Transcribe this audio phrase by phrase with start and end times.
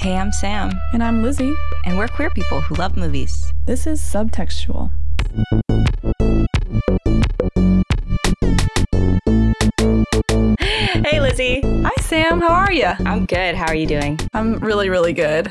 [0.00, 1.54] Hey, I'm Sam, And I'm Lizzie.
[1.84, 3.52] and we're queer people who love movies.
[3.66, 4.90] This is Subtextual.
[11.04, 11.60] Hey, Lizzie.
[11.62, 12.40] Hi, Sam.
[12.40, 12.84] How are you?
[12.86, 13.54] I'm good.
[13.54, 14.18] How are you doing?
[14.32, 15.50] I'm really, really good.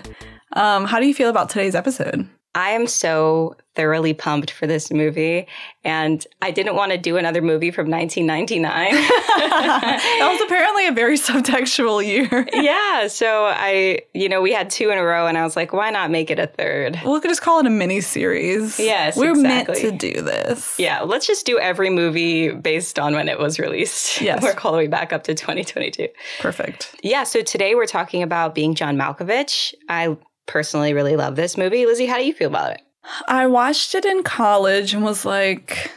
[0.54, 2.28] Um, how do you feel about today's episode?
[2.56, 5.48] I am so thoroughly pumped for this movie,
[5.86, 8.92] and I didn't want to do another movie from 1999.
[9.40, 12.48] that was apparently a very subtextual year.
[12.54, 15.72] yeah, so I, you know, we had two in a row, and I was like,
[15.74, 17.00] why not make it a third?
[17.06, 18.80] We could just call it a mini series.
[18.80, 19.84] Yes, We're exactly.
[19.84, 20.78] meant to do this.
[20.80, 24.22] Yeah, let's just do every movie based on when it was released.
[24.30, 24.44] Yes.
[24.44, 26.08] Work all the way back up to 2022.
[26.40, 26.94] Perfect.
[27.02, 29.74] Yeah, so today we're talking about being John Malkovich.
[29.88, 30.18] I
[30.50, 31.86] personally really love this movie.
[31.86, 32.82] Lizzie, how do you feel about it?
[33.28, 35.92] I watched it in college and was like,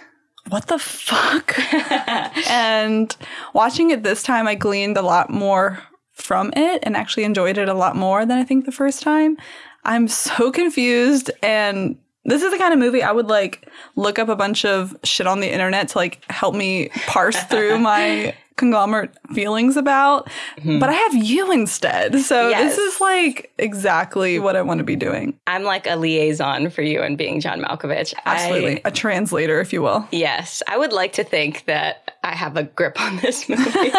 [0.51, 1.59] what the fuck?
[2.51, 3.17] and
[3.55, 7.69] watching it this time, I gleaned a lot more from it and actually enjoyed it
[7.69, 9.39] a lot more than I think the first time.
[9.85, 14.29] I'm so confused and this is the kind of movie I would like look up
[14.29, 19.11] a bunch of shit on the internet to like help me parse through my conglomerate
[19.35, 20.29] feelings about.
[20.59, 20.79] Mm-hmm.
[20.79, 22.21] But I have you instead.
[22.21, 22.77] So Yes.
[22.77, 25.39] this is like exactly what I want to be doing.
[25.47, 28.15] I'm like a liaison for you and being John Malkovich.
[28.25, 28.77] Absolutely.
[28.85, 30.07] I, a translator, if you will.
[30.11, 33.91] yes, I would like to think that I have a grip on this movie.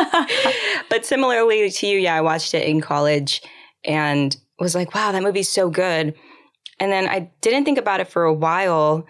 [0.89, 3.41] but similarly to you, yeah, I watched it in college
[3.83, 6.13] and was like, wow, that movie's so good.
[6.79, 9.05] And then I didn't think about it for a while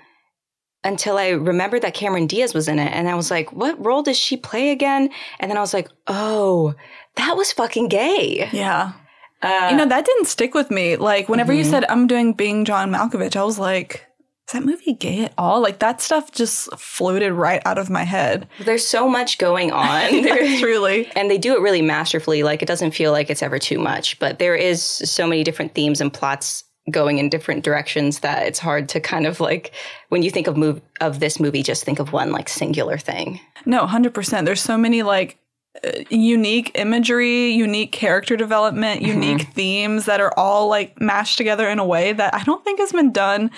[0.84, 2.92] until I remembered that Cameron Diaz was in it.
[2.92, 5.09] And I was like, what role does she play again?
[5.39, 6.73] And then I was like, oh,
[7.16, 8.50] that was fucking gay.
[8.52, 8.94] Yeah.
[9.42, 10.95] Uh, You know, that didn't stick with me.
[10.95, 11.70] Like, whenever you Mhm.
[11.70, 14.06] said I'm doing being John Malkovich, I was like,
[14.48, 15.61] is that movie gay at all?
[15.61, 18.48] Like, that stuff just floated right out of my head.
[18.59, 20.22] there's so much going on.
[20.23, 21.09] There- Truly.
[21.16, 22.44] and they do it really masterfully.
[22.44, 25.76] Like it doesn't feel like it's ever too much, but there is so many different
[25.76, 29.73] themes and plots going in different directions that it's hard to kind of like
[30.10, 33.39] when you think of move of this movie, just think of one like singular thing.
[33.66, 34.45] No, 100%.
[34.45, 35.38] There's so many, like,
[35.83, 41.80] uh, unique imagery, unique character development, unique themes that are all like mashed together in
[41.80, 43.49] a way that I don't think has been done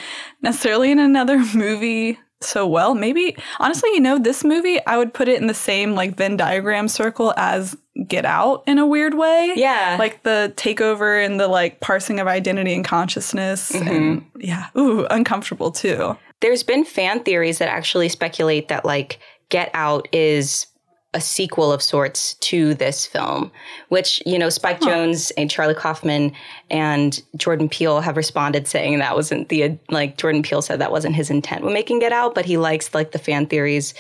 [0.42, 2.96] necessarily in another movie so well.
[2.96, 6.38] Maybe, honestly, you know, this movie, I would put it in the same like Venn
[6.38, 7.76] diagram circle as
[8.08, 9.54] Get Out in a weird way.
[9.56, 14.42] Yeah, like the takeover and the like parsing of identity and consciousness and mm-hmm.
[14.42, 19.20] yeah ooh uncomfortable too there's been fan theories that actually speculate that like
[19.50, 20.68] Get Out is
[21.16, 23.50] a sequel of sorts to this film,
[23.88, 26.34] which, you know, Spike Jonze and Charlie Kaufman
[26.70, 31.16] and Jordan Peele have responded saying that wasn't the, like, Jordan Peele said that wasn't
[31.16, 33.94] his intent when making Get Out, but he likes, like, the fan theories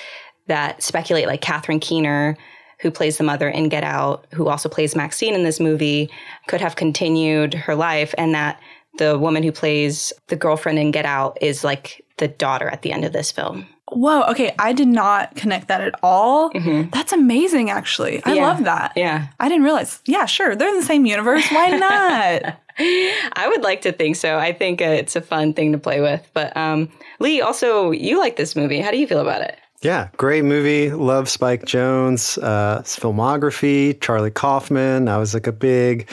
[0.47, 2.37] that speculate, like, Catherine Keener,
[2.81, 6.11] who plays the mother in Get Out, who also plays Maxine in this movie,
[6.47, 8.59] could have continued her life, and that
[8.97, 12.91] the woman who plays the girlfriend in Get Out is, like, the daughter at the
[12.91, 13.65] end of this film.
[13.91, 16.49] Whoa okay i did not connect that at all
[16.91, 18.35] that's amazing actually i Mm-hmm.
[18.35, 18.47] Yeah.
[18.47, 19.27] love that Yeah.
[19.39, 23.83] i didn't realize yeah sure they're in the same universe why not I would like
[23.83, 24.37] to think so.
[24.37, 26.29] I think uh, it's a fun thing to play with.
[26.33, 28.81] But um, Lee, also, you like this movie.
[28.81, 29.57] How do you feel about it?
[29.79, 30.89] Yeah, great movie.
[30.91, 35.07] Love Spike Jonze, uh, filmography, Charlie Kaufman.
[35.07, 36.09] I was like a big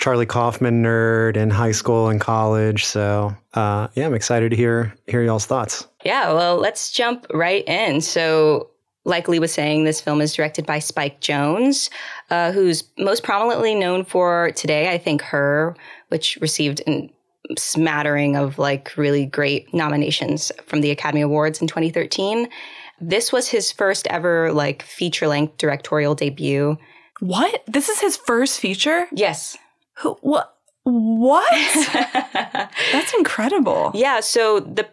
[0.00, 2.84] Charlie Kaufman nerd in high school and college.
[2.86, 5.86] So uh, yeah, I'm excited to hear hear y'all's thoughts.
[6.04, 8.00] Yeah, well, let's jump right in.
[8.00, 8.70] So,
[9.04, 11.90] like Lee was saying, this film is directed by Spike Jonze,
[12.30, 15.74] uh, who's most prominently known for today, I think, Her,
[16.08, 17.10] which received a
[17.58, 22.48] smattering of like really great nominations from the Academy Awards in 2013.
[23.00, 26.76] This was his first ever like feature length directorial debut.
[27.20, 29.56] what this is his first feature Yes.
[29.98, 31.50] Who, what what
[32.92, 34.88] that's incredible Yeah, so the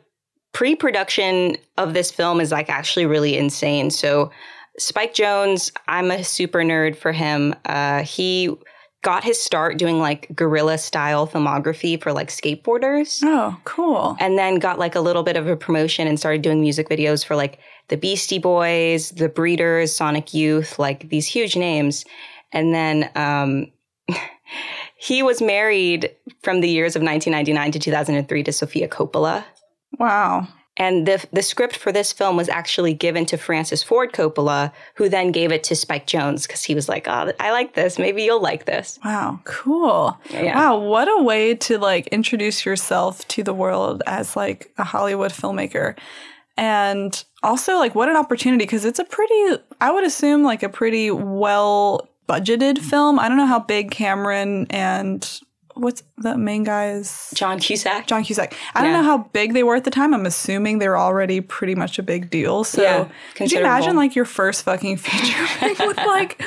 [0.58, 3.92] pre-production of this film is like actually really insane.
[3.92, 4.32] So
[4.80, 7.54] Spike Jonze, I'm a super nerd for him.
[7.66, 8.58] Uh, he
[9.04, 13.20] got his start doing like guerrilla style filmography for like skateboarders.
[13.22, 16.60] oh cool And then got like a little bit of a promotion and started doing
[16.60, 22.04] music videos for like the Beastie Boys, the Breeders, Sonic Youth, like these huge names.
[22.52, 23.72] And then um,
[24.98, 26.10] he was married
[26.42, 29.46] from the years of 1999 to 2003 to Sofia Coppola.
[30.00, 30.48] Wow
[30.78, 35.10] And the the script for this film was actually given to Francis Ford Coppola, who
[35.10, 37.98] then gave it to Spike Jonze because he was like, "Oh, I like this.
[37.98, 40.18] Maybe you'll like this." Wow, cool.
[40.30, 40.56] Yeah.
[40.56, 45.32] Wow, what a way to like introduce yourself to the world as like a Hollywood
[45.32, 45.98] filmmaker.
[46.58, 50.70] And also like what an opportunity because it's a pretty I would assume like a
[50.70, 53.20] pretty well budgeted film.
[53.20, 55.40] I don't know how big Cameron and
[55.78, 58.08] what's the main guy's John Cusack.
[58.08, 58.54] John Cusack.
[58.76, 60.14] I don't know how big they were at the time.
[60.14, 62.64] I'm assuming they were already pretty much a big deal.
[62.64, 65.48] So Yeah, could you imagine like your first fucking feature
[65.88, 66.42] with like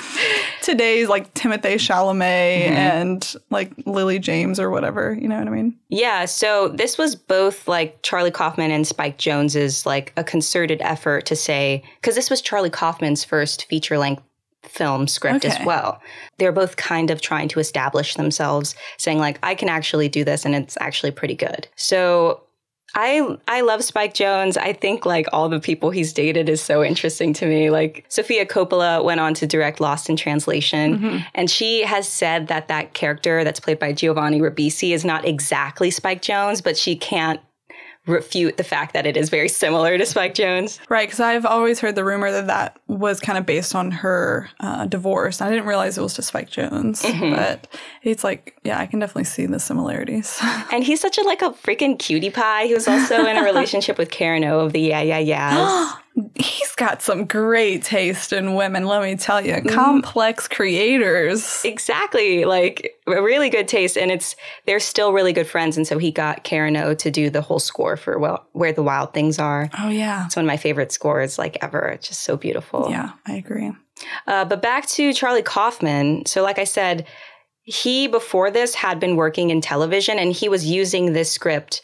[0.62, 2.72] today's like Timothée Chalamet Mm-hmm.
[2.72, 5.16] and like Lily James or whatever?
[5.20, 5.76] You know what I mean?
[5.88, 11.26] Yeah, so this was both like Charlie Kaufman and Spike Jonze's like a concerted effort
[11.26, 14.22] to say because this was Charlie Kaufman's first feature length
[14.62, 16.00] film script as well.
[16.38, 20.44] They're both kind of trying to establish themselves, saying like I can actually do this
[20.44, 21.66] and it's actually pretty good.
[21.76, 22.42] So
[22.94, 24.56] I I love Spike Jonze.
[24.56, 27.70] I think like all the people he's dated is so interesting to me.
[27.70, 31.18] Like Sofia Coppola went on to direct Lost in Translation, mm-hmm.
[31.34, 35.90] and she has said that that character that's played by Giovanni Ribisi is not exactly
[35.90, 37.40] Spike Jonze, but she can't
[38.06, 40.80] refute the fact that it is very similar to Spike Jonze.
[40.88, 44.48] Right, because I've always heard the rumor that that was kind of based on her
[44.60, 45.40] uh, divorce.
[45.40, 47.34] I didn't realize it was to Spike Jonze, Mm-hmm.
[47.34, 47.68] but
[48.02, 50.38] it's like, yeah, I can definitely see the similarities.
[50.72, 52.66] And he's such a like a freaking cutie pie.
[52.66, 55.92] He was also in a relationship with Karen O of the Yeah Yeah Yeahs.
[56.36, 59.68] He's got some great taste in women, let me tell Mm-hmm.
[59.68, 59.74] you.
[59.74, 61.64] Complex creators.
[61.64, 62.44] Exactly.
[62.44, 63.96] Like really good taste.
[63.96, 64.36] And it's
[64.66, 65.76] they're still really good friends.
[65.76, 68.82] And so he got Karen O to do the whole score for well Where the
[68.82, 69.70] Wild Things Are.
[69.78, 70.26] Oh, yeah.
[70.26, 71.88] It's one of my favorite scores like ever.
[71.88, 72.88] It's just so beautiful.
[72.90, 73.72] Yeah, I agree.
[74.26, 76.24] Uh, but back to Charlie Kaufman.
[76.26, 77.06] So, like I said,
[77.62, 81.82] he before this had been working in television and he was using this script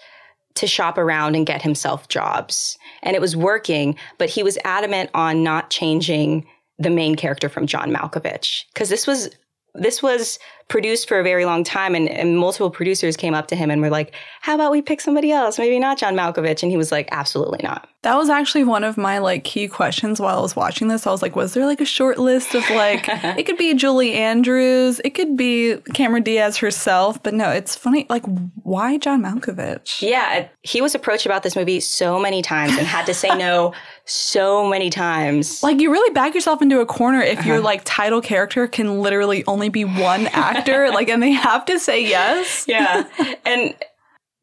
[0.56, 2.78] to shop around and get himself jobs.
[3.02, 6.46] And it was working, but he was adamant on not changing
[6.78, 9.30] the main character from John Malkovich because this was
[9.74, 13.56] this was produced for a very long time and, and multiple producers came up to
[13.56, 15.58] him and were like, how about we pick somebody else?
[15.58, 16.62] Maybe not John Malkovich.
[16.62, 17.88] And he was like, absolutely not.
[18.02, 21.08] That was actually one of my like key questions while I was watching this.
[21.08, 24.14] I was like, was there like a short list of like it could be Julie
[24.14, 28.06] Andrews, it could be Cameron Diaz herself, but no, it's funny.
[28.08, 28.24] Like,
[28.62, 30.02] why John Malkovich?
[30.02, 33.72] Yeah, he was approached about this movie so many times and had to say no
[34.04, 35.62] so many times.
[35.64, 37.64] Like, you really back yourself into a corner if your uh-huh.
[37.64, 40.55] like title character can literally only be one actor,
[40.90, 42.64] like, and they have to say yes.
[42.68, 43.04] yeah.
[43.44, 43.74] And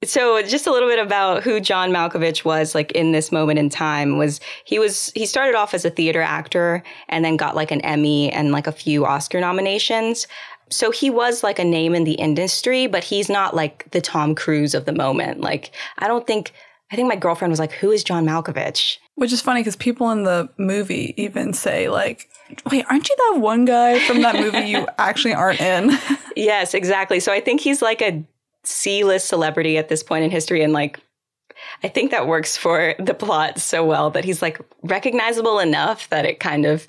[0.06, 3.70] so just a little bit about who John Malkovich was like in this moment in
[3.70, 7.72] time was he was he started off as a theater actor and then got like
[7.72, 10.28] an Emmy and like a few Oscar nominations.
[10.70, 14.36] So he was like a name in the industry, but he's not like the Tom
[14.36, 15.42] Cruise of the moment.
[15.42, 16.52] Like I don't think
[16.92, 20.10] I think my girlfriend was like, "Who is John Malkovich?" Which is funny because people
[20.10, 22.30] in the movie even say, like,
[22.72, 25.92] wait, aren't you that one guy from that movie you actually aren't in?
[26.36, 27.20] Yes, exactly.
[27.20, 28.24] So I think he's like a
[28.64, 31.00] C-list celebrity at this point in history and like
[31.84, 36.26] I think that works for the plot so well that he's like recognizable enough that
[36.26, 36.88] it kind of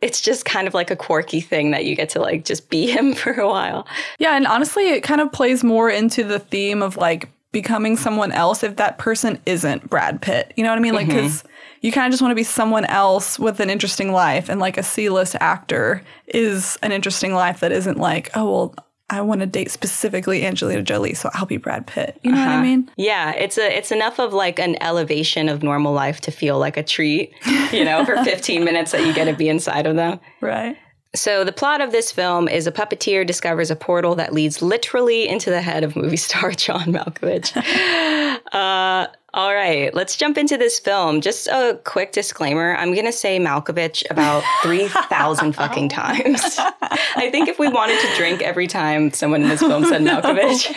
[0.00, 2.86] it's just kind of like a quirky thing that you get to like just be
[2.90, 3.86] him for a while.
[4.18, 8.32] Yeah, and honestly, it kind of plays more into the theme of like becoming someone
[8.32, 10.52] else if that person isn't Brad Pitt.
[10.56, 10.94] You know what I mean?
[10.94, 11.16] Like, mm-hmm.
[11.16, 11.44] because
[11.82, 14.78] you kind of just want to be someone else with an interesting life, and like
[14.78, 18.74] a C list actor is an interesting life that isn't like, oh, well,
[19.10, 22.18] I want to date specifically Angelina Jolie, so I'll be Brad Pitt.
[22.22, 22.62] You know what I uh-huh.
[22.62, 22.90] mean?
[22.96, 26.78] Yeah, it's a it's enough of like an elevation of normal life to feel like
[26.78, 27.34] a treat,
[27.72, 30.18] you know, for 15 minutes that you get to be inside of them.
[30.40, 30.78] Right.
[31.14, 35.28] So, the plot of this film is a puppeteer discovers a portal that leads literally
[35.28, 37.54] into the head of movie star John Malkovich.
[38.52, 41.20] uh, all right, let's jump into this film.
[41.20, 46.40] Just a quick disclaimer I'm going to say Malkovich about 3,000 fucking times.
[46.58, 50.68] I think if we wanted to drink every time someone in this film said Malkovich,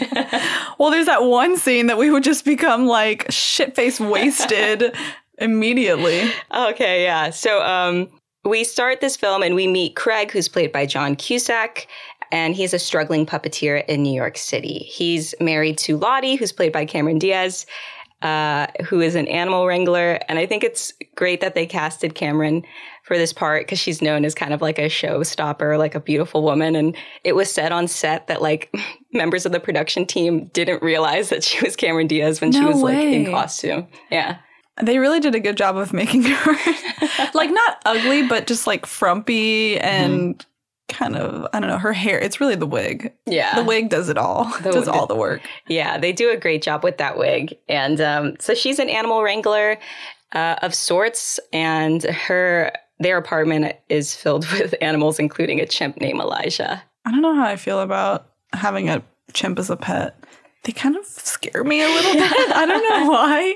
[0.79, 4.95] Well, there's that one scene that we would just become like shit faced wasted
[5.37, 6.29] immediately.
[6.53, 7.29] Okay, yeah.
[7.29, 8.09] So um,
[8.45, 11.87] we start this film and we meet Craig, who's played by John Cusack,
[12.31, 14.79] and he's a struggling puppeteer in New York City.
[14.79, 17.65] He's married to Lottie, who's played by Cameron Diaz,
[18.21, 20.19] uh, who is an animal wrangler.
[20.27, 22.63] And I think it's great that they casted Cameron
[23.03, 26.41] for this part because she's known as kind of like a showstopper, like a beautiful
[26.41, 26.75] woman.
[26.75, 28.73] And it was said on set that like
[29.13, 32.67] members of the production team didn't realize that she was Cameron Diaz when she No
[32.67, 33.87] was like in costume.
[34.09, 34.37] Yeah.
[34.81, 36.55] They really did a good job of making her
[37.33, 40.45] like not ugly, but just like frumpy and
[40.89, 42.19] kind of I don't know, her hair.
[42.19, 43.13] It's really the wig.
[43.25, 43.55] Yeah.
[43.55, 44.51] The wig does it all.
[44.61, 45.41] does all the work.
[45.67, 47.57] Yeah, they do a great job with that wig.
[47.69, 49.77] And um, so she's an animal wrangler
[50.33, 56.19] uh, of sorts, and her their apartment is filled with animals, including a chimp named
[56.19, 56.83] Elijah.
[57.05, 59.03] I don't know how I feel about having a
[59.33, 60.17] chimp as a pet.
[60.65, 62.51] They kind of scare me a little bit.
[62.51, 63.55] I don't know why.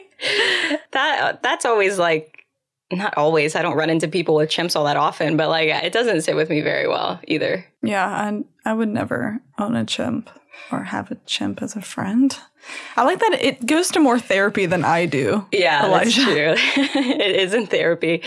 [0.91, 2.45] That that's always like
[2.91, 3.55] not always.
[3.55, 6.35] I don't run into people with chimps all that often, but like it doesn't sit
[6.35, 7.65] with me very well either.
[7.81, 10.29] Yeah, I I would never own a chimp
[10.71, 12.37] or have a chimp as a friend.
[12.95, 15.45] I like that it goes to more therapy than I do.
[15.51, 16.25] Yeah, that's true.
[16.57, 18.21] it is in therapy.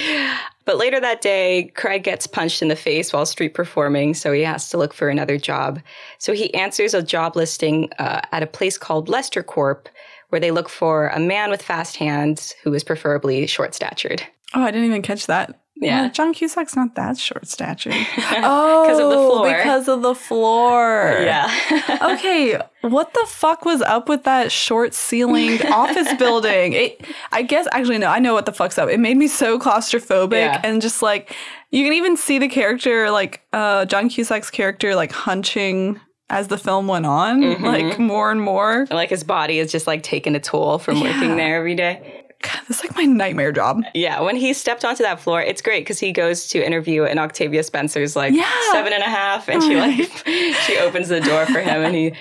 [0.64, 4.42] But later that day, Craig gets punched in the face while street performing, so he
[4.42, 5.80] has to look for another job.
[6.18, 9.88] So he answers a job listing uh, at a place called Lester Corp,
[10.28, 14.22] where they look for a man with fast hands who is preferably short statured.
[14.54, 15.58] Oh, I didn't even catch that.
[15.82, 16.02] Yeah.
[16.02, 17.94] Well, John Cusack's not that short statured.
[18.18, 19.48] oh, Because of the floor.
[19.48, 21.18] Because of the floor.
[21.22, 21.98] Yeah.
[22.12, 26.72] okay, what the fuck was up with that short ceilinged office building?
[26.72, 28.88] It, I guess actually no, I know what the fuck's up.
[28.88, 30.60] It made me so claustrophobic Yeah.
[30.64, 31.34] and just like
[31.70, 36.56] you can even see the character like uh John Cusack's character like hunching as the
[36.56, 37.64] film went on, Mm-hmm.
[37.64, 38.86] like more and more.
[38.90, 42.22] like his body is just like taking a toll from working there every day.
[42.42, 43.82] God, this is like my nightmare job.
[43.94, 47.18] Yeah, when he stepped onto that floor, it's great because he goes to interview and
[47.18, 48.50] Octavia Spencer's like Yeah.
[48.72, 50.11] seven and a half, and she oh like
[50.66, 52.12] she opens the door for him, and he.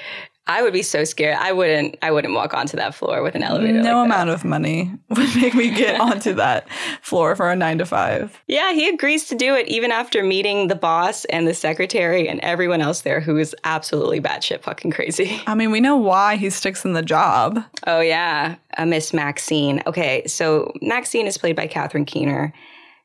[0.47, 1.37] I would be so scared.
[1.39, 1.97] I wouldn't.
[2.01, 3.81] I wouldn't walk onto that floor with an elevator.
[3.81, 6.67] No like amount of money would make me get onto that
[7.01, 8.41] floor for a nine to five.
[8.47, 12.39] Yeah, he agrees to do it even after meeting the boss and the secretary and
[12.39, 15.41] everyone else there who is absolutely batshit fucking crazy.
[15.47, 17.63] I mean, we know why he sticks in the job.
[17.85, 19.83] Oh yeah, uh, Miss Maxine.
[19.85, 22.51] Okay, so Maxine is played by Catherine Keener.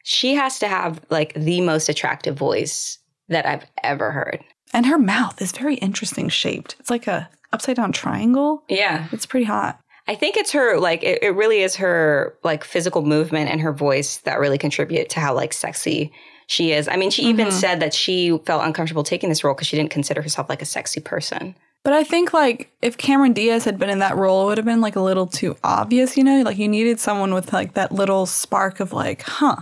[0.05, 4.43] She has to have like the most attractive voice that I've ever heard.
[4.77, 6.77] And her mouth is very interesting shaped.
[6.79, 8.63] It's like a upside down triangle.
[8.69, 9.81] Yeah, It's pretty hot.
[10.07, 13.73] I think it's her like it, it really is her like physical movement and her
[13.73, 16.13] voice that really contribute to how like sexy
[16.47, 16.89] she is.
[16.89, 17.57] I mean, she even mm-hmm.
[17.57, 20.67] said that she felt uncomfortable taking this role because she didn't consider herself like a
[20.67, 21.57] sexy person.
[21.83, 24.65] But I think like if Cameron Diaz had been in that role, it would have
[24.67, 26.43] been like a little too obvious, you know?
[26.43, 29.57] Like you needed someone with like that little spark of like, huh.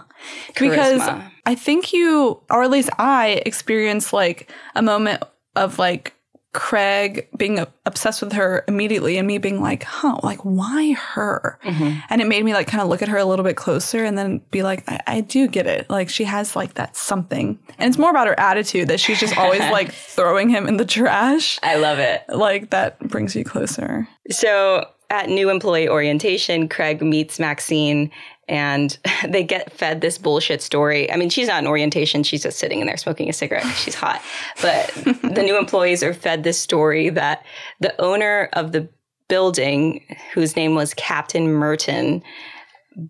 [0.59, 1.03] Because
[1.47, 5.23] I think you, or at least I, experienced like a moment
[5.57, 6.15] of like
[6.55, 11.59] Craig being obsessed with her immediately and me being like, huh, like why her?
[11.65, 11.99] Mm-hmm.
[12.09, 14.17] And it made me like kind of look at her a little bit closer and
[14.17, 15.91] then be like, I, I do get it.
[15.91, 17.59] Like she has like that something.
[17.79, 20.85] And it's more about her attitude that she's just always like throwing him in the
[20.85, 21.59] trash.
[21.63, 22.23] I love it.
[22.29, 24.09] Like that brings you closer.
[24.31, 28.13] So at new employee orientation, Craig meets Maxine
[28.49, 28.99] and
[29.29, 31.11] they get fed this bullshit story.
[31.11, 33.67] I mean, she's not in orientation, she's just sitting in there smoking a cigarette.
[33.77, 34.23] She's hot.
[34.63, 37.45] But the new employees are fed this story that
[37.81, 38.89] the owner of the
[39.29, 42.23] building, whose name was Captain Merton,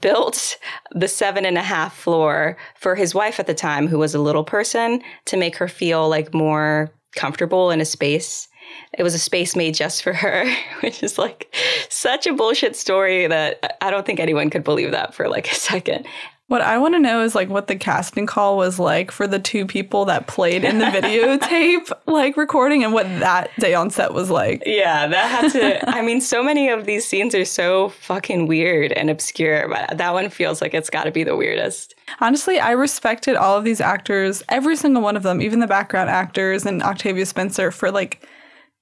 [0.00, 0.56] built
[0.92, 4.20] the seven and a half floor for his wife at the time, who was a
[4.20, 8.48] little person, to make her feel like more comfortable in a space.
[8.97, 10.45] It was a space made just for her,
[10.81, 11.54] which is like
[11.88, 15.54] such a bullshit story that I don't think anyone could believe that for like a
[15.54, 16.07] second.
[16.47, 19.38] What I want to know is like what the casting call was like for the
[19.38, 24.12] two people that played in the videotape like recording and what that day on set
[24.12, 24.62] was like.
[24.66, 25.90] Yeah, that had to.
[25.97, 30.12] I mean, so many of these scenes are so fucking weird and obscure, but that
[30.12, 31.95] one feels like it's got to be the weirdest.
[32.21, 36.11] Honestly, I respected all of these actors, every single one of them, even the background
[36.11, 38.28] actors and Octavia Spencer for like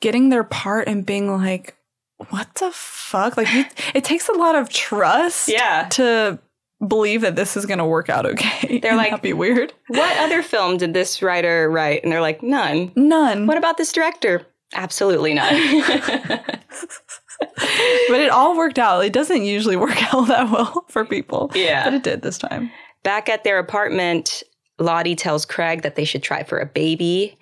[0.02, 1.74] getting their part and being like,
[2.28, 3.36] what the fuck?
[3.38, 5.88] Like, you, it takes a lot of trust Yeah.
[5.92, 6.38] to
[6.86, 8.78] believe that this is going to work out okay.
[8.80, 9.72] They're like- be weird.
[9.88, 12.02] What other film did this writer write?
[12.02, 12.92] And they're like, none.
[12.96, 13.46] None.
[13.46, 14.46] What about this director?
[14.74, 15.54] Absolutely none.
[18.08, 19.04] but it all worked out.
[19.04, 21.50] It doesn't usually work out that well for people.
[21.54, 21.84] Yeah.
[21.84, 22.70] But it did this time.
[23.02, 24.42] Back at their apartment,
[24.78, 27.36] Lottie tells Craig that they should try for a baby,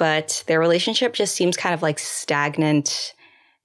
[0.00, 3.14] but their relationship just seems kind of like stagnant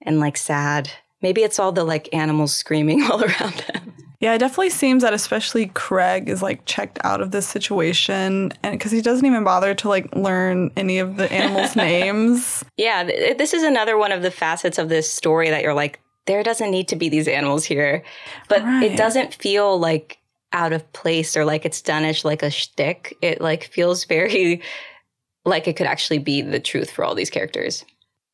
[0.01, 0.91] and like sad.
[1.21, 3.93] Maybe it's all the like animals screaming all around them.
[4.19, 8.77] Yeah, it definitely seems that especially Craig is like checked out of this situation and
[8.77, 12.63] because he doesn't even bother to like learn any of the animals' names.
[12.75, 15.99] Yeah, th- this is another one of the facets of this story that you're like,
[16.27, 18.03] there doesn't need to be these animals here.
[18.49, 18.91] But Right.
[18.91, 20.17] it doesn't feel like
[20.53, 23.15] out of place or like it's done as like a shtick.
[23.21, 24.61] It like feels very
[25.45, 27.85] like it could actually be the truth for all these characters.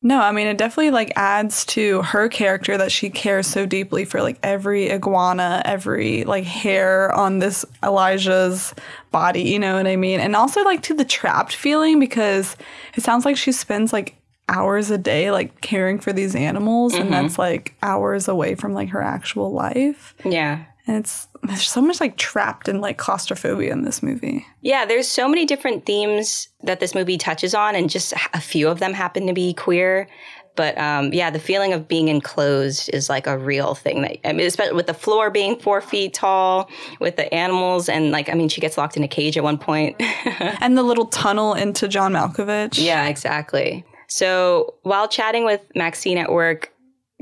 [0.04, 4.04] No, I mean it definitely like adds to her character that she cares so deeply
[4.04, 8.74] for like every iguana, every like hair on this Elijah's
[9.12, 10.18] body, you know what I mean?
[10.18, 12.56] And also like to the trapped feeling because
[12.96, 14.16] it sounds like she spends like
[14.48, 17.12] hours a day like caring for these animals and mm-hmm.
[17.12, 20.16] that's like hours away from like her actual life.
[20.24, 20.64] Yeah.
[20.88, 24.46] And it's there's so much like trapped in like claustrophobia in this movie.
[24.60, 28.68] Yeah, there's so many different themes that this movie touches on, and just a few
[28.68, 30.08] of them happen to be queer.
[30.54, 34.02] But um, yeah, the feeling of being enclosed is like a real thing.
[34.02, 36.68] That I mean, especially with the floor being four feet tall,
[37.00, 39.58] with the animals, and like I mean, she gets locked in a cage at one
[39.58, 39.96] point.
[40.60, 42.82] and the little tunnel into John Malkovich.
[42.82, 43.84] yeah, exactly.
[44.08, 46.71] So while chatting with Maxine at work,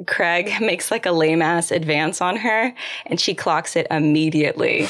[0.07, 2.73] Craig makes like a lame ass advance on her
[3.07, 4.87] and she clocks it immediately.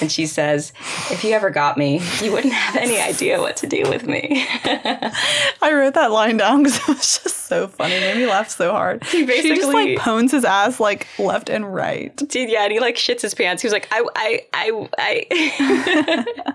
[0.00, 0.72] And she says,
[1.10, 4.46] If you ever got me, you wouldn't have any idea what to do with me.
[4.64, 7.94] I wrote that line down because it was just so funny.
[7.94, 9.04] It made me laugh so hard.
[9.04, 12.14] He basically- she just like pones his ass like left and right.
[12.16, 13.62] Dude, yeah, and he like shits his pants.
[13.62, 16.24] He was like, I, I, I, I.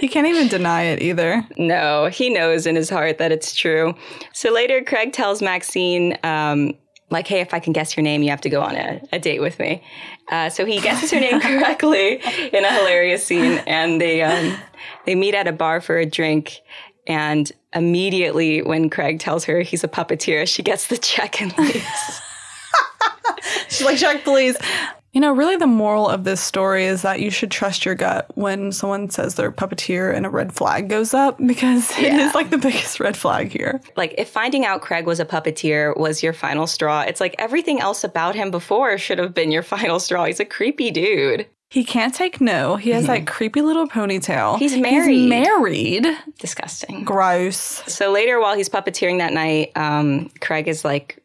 [0.00, 1.46] He can't even deny it either.
[1.56, 3.94] no, he knows in his heart that it's true.
[4.32, 6.74] So later, Craig tells Maxine, um,
[7.12, 9.18] like, hey, if I can guess your name, you have to go on a, a
[9.18, 9.82] date with me.
[10.28, 12.20] Uh, so he guesses her name correctly
[12.52, 14.56] in a hilarious scene, and they um,
[15.06, 16.60] they meet at a bar for a drink.
[17.06, 22.20] And immediately, when Craig tells her he's a puppeteer, she gets the check and leaves.
[23.68, 24.56] She's like, check, please.
[25.12, 28.30] You know, really, the moral of this story is that you should trust your gut
[28.34, 32.26] when someone says they're a puppeteer and a red flag goes up because it Yeah.
[32.28, 33.82] is like the biggest red flag here.
[33.94, 37.78] like if finding out Craig was a puppeteer was your final straw, it's like everything
[37.78, 40.24] else about him before should have been your final straw.
[40.24, 41.46] He's a creepy dude.
[41.68, 42.76] He can't take no.
[42.76, 44.58] He has that creepy little ponytail.
[44.58, 45.10] He's married.
[45.14, 46.06] He's married.
[46.38, 47.02] Disgusting.
[47.04, 47.56] Gross.
[47.86, 51.21] So later, while he's puppeteering that night, um, Craig is like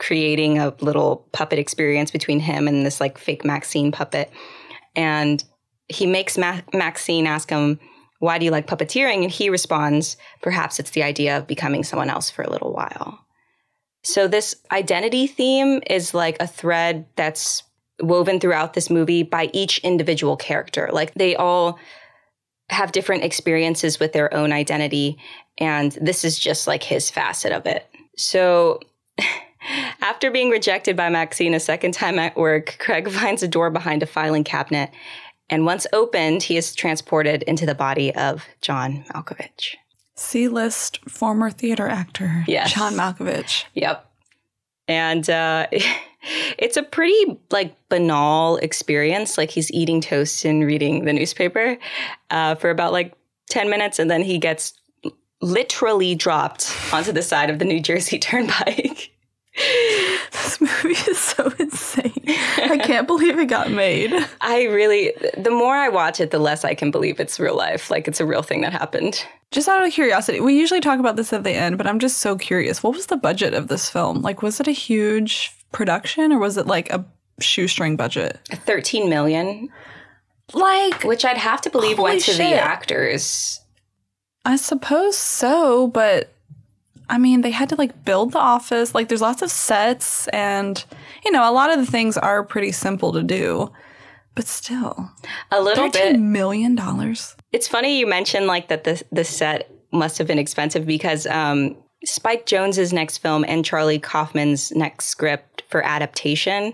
[0.00, 4.30] creating a little puppet experience between him and this like fake Maxine puppet.
[4.96, 5.44] And
[5.88, 7.78] he makes Ma- Maxine ask him,
[8.18, 9.22] Why do you like puppeteering?
[9.22, 13.24] And he responds, Perhaps it's the idea of becoming someone else for a little while.
[14.02, 17.62] So, this identity theme is like a thread that's
[18.02, 20.88] woven throughout this movie by each individual character.
[20.90, 21.78] Like they all
[22.70, 25.18] have different experiences with their own identity.
[25.58, 27.86] And this is just like his facet of it.
[28.16, 28.80] So,
[30.00, 34.02] after being rejected by Maxine a second time at work, Craig finds a door behind
[34.02, 34.90] a filing cabinet.
[35.48, 39.74] And once opened, he is transported into the body of John Malkovich.
[40.14, 42.44] C list former theater actor.
[42.46, 42.72] Yes.
[42.72, 43.64] John Malkovich.
[43.74, 44.06] Yep.
[44.86, 45.66] And uh,
[46.58, 49.38] it's a pretty like banal experience.
[49.38, 51.78] Like he's eating toast and reading the newspaper
[52.30, 53.14] uh, for about like
[53.48, 53.98] 10 minutes.
[53.98, 54.74] And then he gets
[55.40, 59.12] literally dropped onto the side of the New Jersey Turnpike.
[60.32, 62.12] This movie is so insane.
[62.26, 64.12] I can't believe it got made.
[64.40, 67.88] I really, the more I watch it, the less I can believe it's real life.
[67.90, 69.24] Like it's a real thing that happened.
[69.52, 72.18] Just out of curiosity, we usually talk about this at the end, but I'm just
[72.18, 72.82] so curious.
[72.82, 74.22] What was the budget of this film?
[74.22, 77.04] Like, was it a huge production or was it like a
[77.40, 78.38] shoestring budget?
[78.50, 79.68] 13 million,
[80.52, 82.38] Like, which I'd have to believe went to shit.
[82.38, 83.60] the actors.
[84.44, 86.32] I suppose so, but
[87.10, 88.94] I mean, they had to like build the office.
[88.94, 90.82] Like, there's lots of sets, and
[91.24, 93.70] you know, a lot of the things are pretty simple to do,
[94.34, 95.10] but still,
[95.50, 96.18] A little bit.
[96.18, 97.36] million dollars.
[97.52, 101.76] It's funny you mentioned like that the the set must have been expensive because um,
[102.04, 106.72] Spike Jonze's next film and Charlie Kaufman's next script for adaptation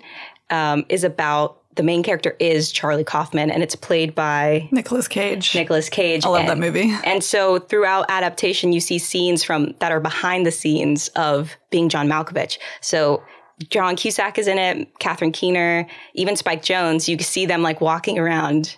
[0.51, 5.55] um, is about the main character is Charlie Kaufman and it's played by Nicolas Cage.
[5.55, 6.25] Nicolas Cage.
[6.25, 6.93] I love and, that movie.
[7.05, 11.89] And so throughout adaptation, you see scenes from that are behind the scenes of being
[11.89, 12.59] John Malkovich.
[12.81, 13.23] So
[13.69, 17.09] John Cusack is in it, Catherine Keener, even Spike Jonze.
[17.09, 18.77] You see them like walking around.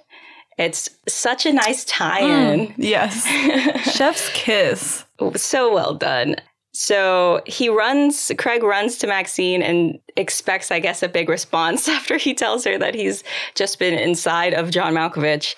[0.57, 2.69] It's such a nice tie-in.
[2.69, 3.25] Mm, yes,
[3.97, 5.05] Chef's kiss.
[5.37, 6.37] So well done.
[6.73, 12.17] So he runs, Craig runs to Maxine and expects, I guess, a big response after
[12.17, 15.55] he tells her that he's just been inside of John Malkovich,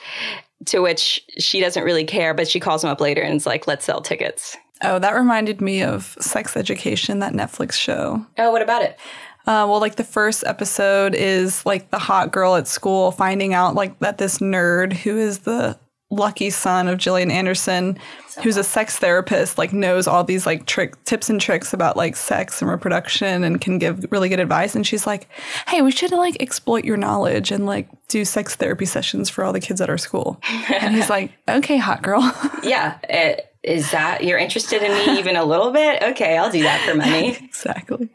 [0.66, 3.66] to which she doesn't really care, but she calls him up later and is like,
[3.66, 4.56] let's sell tickets.
[4.82, 8.24] Oh, that reminded me of Sex Education, that Netflix show.
[8.38, 8.98] Oh, what about it?
[9.46, 13.74] Uh, well, like the first episode is like the hot girl at school finding out
[13.74, 15.78] like that this nerd who is the
[16.10, 17.98] lucky son of Gillian Anderson,
[18.42, 22.16] who's a sex therapist, like knows all these like trick tips and tricks about like
[22.16, 24.74] sex and reproduction and can give really good advice.
[24.74, 25.28] And she's like,
[25.68, 29.52] "Hey, we should like exploit your knowledge and like do sex therapy sessions for all
[29.52, 32.20] the kids at our school." and he's like, "Okay, hot girl."
[32.62, 32.98] Yeah.
[33.08, 36.02] uh, is that, you're interested in me even a little bit?
[36.02, 37.36] Okay, I'll do that for money.
[37.42, 38.08] exactly.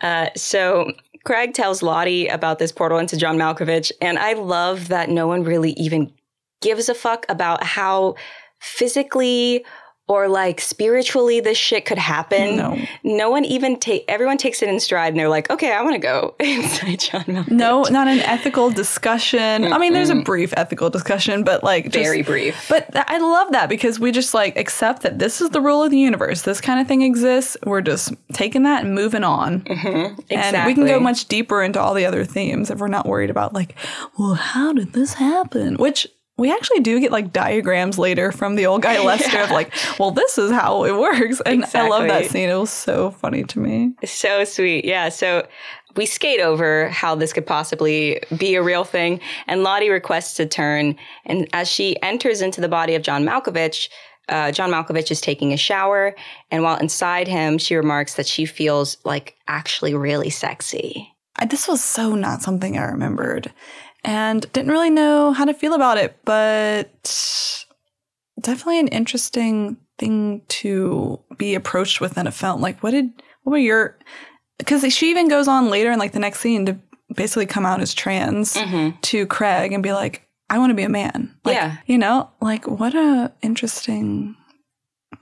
[0.00, 0.90] Uh, so
[1.24, 5.44] Craig tells Lottie about this portal into John Malkovich, and I love that no one
[5.44, 6.12] really even
[6.66, 8.16] gives a fuck about how
[8.58, 9.64] physically
[10.08, 12.56] or like spiritually this shit could happen.
[12.56, 12.78] No.
[13.02, 15.94] No one even take everyone takes it in stride and they're like, okay, I want
[15.94, 17.50] to go inside John Malkovich.
[17.50, 19.72] No, not an ethical discussion.
[19.72, 22.66] I mean, there's a brief ethical discussion, but like just, Very brief.
[22.68, 25.82] But th- I love that because we just like accept that this is the rule
[25.82, 26.42] of the universe.
[26.42, 27.56] This kind of thing exists.
[27.64, 29.62] We're just taking that and moving on.
[29.62, 30.20] Mm-hmm.
[30.30, 33.30] And we can go much deeper into all the other themes if we're not worried
[33.30, 33.74] about like,
[34.18, 35.76] well, how did this happen?
[35.76, 36.06] Which
[36.38, 40.10] we actually do get like diagrams later from the old guy Lester of like, well,
[40.10, 41.40] this is how it works.
[41.46, 42.48] And I love that scene.
[42.48, 43.92] It was so funny to me.
[44.04, 44.84] So sweet.
[44.84, 45.08] Yeah.
[45.08, 45.46] So
[45.96, 49.20] we skate over how this could possibly be a real thing.
[49.46, 50.96] And Lottie requests a turn.
[51.24, 53.88] And as she enters into the body of John Malkovich,
[54.28, 56.14] uh, John Malkovich is taking a shower.
[56.50, 61.12] And while inside him, she remarks that she feels like actually really sexy.
[61.36, 63.52] I, this was so not something I remembered
[64.06, 67.66] and didn't really know how to feel about it, but
[68.40, 72.60] definitely an interesting thing to be approached with in a film.
[72.60, 73.10] Like, what did,
[73.42, 73.98] what were your,
[74.58, 76.78] because she even goes on later in like the next scene to
[77.14, 78.96] basically come out as trans mm-hmm.
[79.00, 81.34] to Craig and be like, I want to be a man.
[81.44, 81.76] Like, Yeah.
[81.86, 84.36] You know, like what a interesting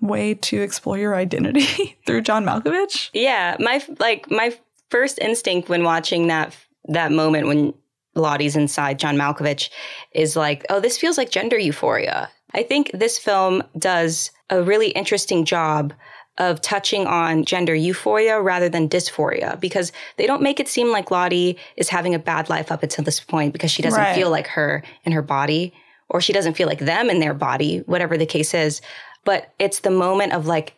[0.03, 3.09] way to explore your identity through John Malkovich.
[3.15, 4.55] Yeah, my like my
[4.91, 6.55] first instinct when watching that
[6.89, 7.73] that moment when
[8.15, 9.71] Lottie's inside John Malkovich
[10.13, 12.31] is like, oh, this feels like gender euphoria.
[12.55, 15.93] I think this film does a really interesting job
[16.39, 21.11] of touching on gender euphoria rather than dysphoria because they don't make it seem like
[21.11, 24.15] Lottie is having a bad life up until this point because she doesn't Right.
[24.17, 25.73] feel like her in her body
[26.09, 28.81] or she doesn't feel like them in their body, whatever the case is.
[29.25, 30.75] But it's the moment of like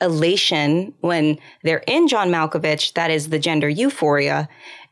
[0.00, 4.48] elation when they're in John Malkovich, that is the gender euphoria.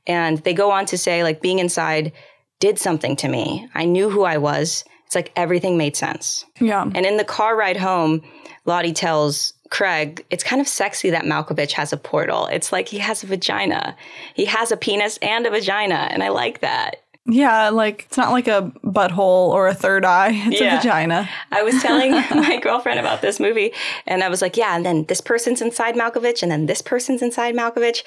[0.08, 2.12] And they go on to say, like, being inside
[2.60, 3.68] did something to me.
[3.74, 4.84] I knew who I was.
[5.06, 6.44] It's like everything made sense.
[6.60, 6.82] Yeah.
[6.82, 8.22] And in the car ride home,
[8.64, 12.46] Lottie tells Craig, it's kind of sexy that Malkovich has a portal.
[12.46, 13.96] It's like he has a vagina.
[14.34, 16.08] He has a penis and a vagina.
[16.10, 16.96] And I like that.
[17.30, 20.30] Yeah, like it's not like a butthole or a third eye.
[20.46, 20.74] It's Yeah.
[20.74, 21.28] a vagina.
[21.52, 23.72] I was telling my girlfriend about this movie,
[24.06, 27.20] and I was like, yeah, and then this person's inside Malkovich, and then this person's
[27.20, 28.02] inside Malkovich.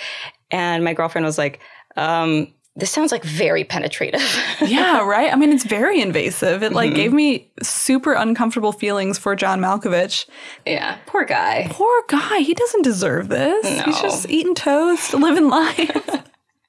[0.49, 1.59] And my girlfriend was like,
[1.97, 4.21] um, this sounds like very penetrative.
[4.61, 5.33] Yeah, right?
[5.33, 6.61] I mean, it's very invasive.
[6.63, 6.75] It Mm-hmm.
[6.75, 10.25] like gave me super uncomfortable feelings for John Malkovich.
[10.65, 11.67] yeah, poor guy.
[11.69, 13.67] Poor guy, he doesn't deserve this.
[13.85, 16.23] He's just eating toast, living life.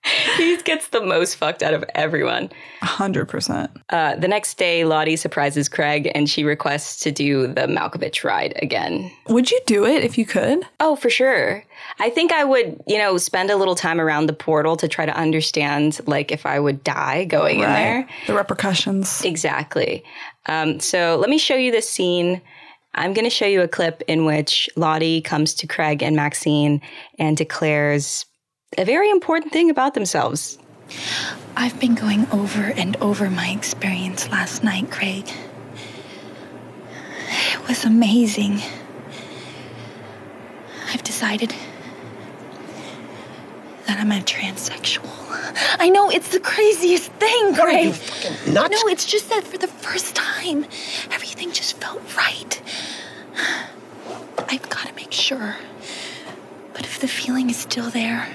[0.36, 2.50] He gets the most fucked out of everyone.
[2.82, 3.70] 100%.
[3.90, 8.58] Uh, the next day, Lottie surprises Craig and she requests to do the Malkovich ride
[8.62, 9.10] again.
[9.28, 10.64] Would you do it if you could?
[10.80, 11.64] Oh, for sure.
[12.00, 15.06] I think I would, you know, spend a little time around the portal to try
[15.06, 18.08] to understand, like, if I would die going in there.
[18.26, 19.24] The repercussions.
[19.24, 20.02] Exactly.
[20.46, 22.40] Um, so let me show you this scene.
[22.94, 26.80] I'm going to show you a clip in which Lottie comes to Craig and Maxine
[27.18, 28.26] and declares
[28.78, 30.58] a very important thing about themselves.
[31.56, 35.30] I've been going over and over my experience last night, Craig.
[37.28, 38.60] It was amazing.
[40.88, 41.54] I've decided
[43.86, 45.08] that I'm a transsexual.
[45.78, 47.88] I know it's the craziest thing, Craig.
[48.48, 48.48] nuts?
[48.48, 50.64] No, it's just that for the first time,
[51.10, 52.62] everything just felt right.
[54.48, 55.56] I've got to make sure.
[56.72, 58.34] But if the feeling is still there,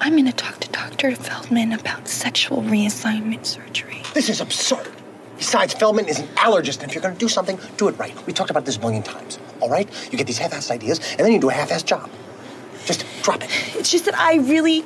[0.00, 1.14] I'm going to talk to Dr.
[1.16, 4.02] Feldman about sexual reassignment surgery.
[4.14, 4.92] This is absurd.
[5.38, 8.14] Besides, Feldman is an allergist, and if you're going to do something, do it right.
[8.26, 9.38] We talked about this a million times.
[9.60, 9.88] All right?
[10.10, 12.10] You get these half-assed ideas, and then you do a half-assed job.
[12.84, 13.50] Just drop it.
[13.74, 14.84] It's just that I really,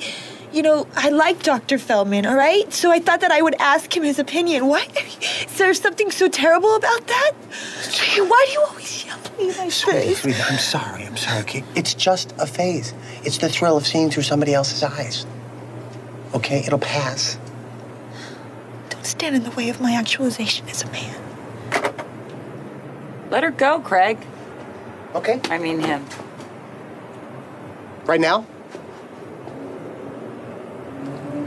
[0.52, 1.78] you know, I like Dr.
[1.78, 2.72] Feldman, all right?
[2.72, 4.66] So I thought that I would ask him his opinion.
[4.66, 4.86] Why?
[5.20, 7.32] Is there something so terrible about that?
[8.16, 10.20] Why do you always yell at me like Sweetie, this?
[10.20, 11.04] sweetie, I'm sorry.
[11.04, 11.40] I'm sorry.
[11.42, 11.64] Okay?
[11.74, 12.92] It's just a phase.
[13.24, 15.26] It's the thrill of seeing through somebody else's eyes.
[16.34, 16.60] Okay?
[16.66, 17.38] It'll pass.
[18.88, 21.16] Don't stand in the way of my actualization as a man.
[23.30, 24.18] Let her go, Craig.
[25.14, 25.40] Okay?
[25.44, 26.04] I mean him.
[28.04, 28.46] Right now?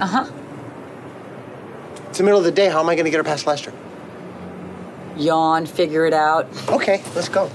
[0.03, 0.31] Uh huh.
[2.09, 2.67] It's the middle of the day.
[2.69, 3.71] How am I going to get her past Lester?
[5.15, 6.45] Yawn, figure it out.
[6.67, 7.49] Okay, let's go.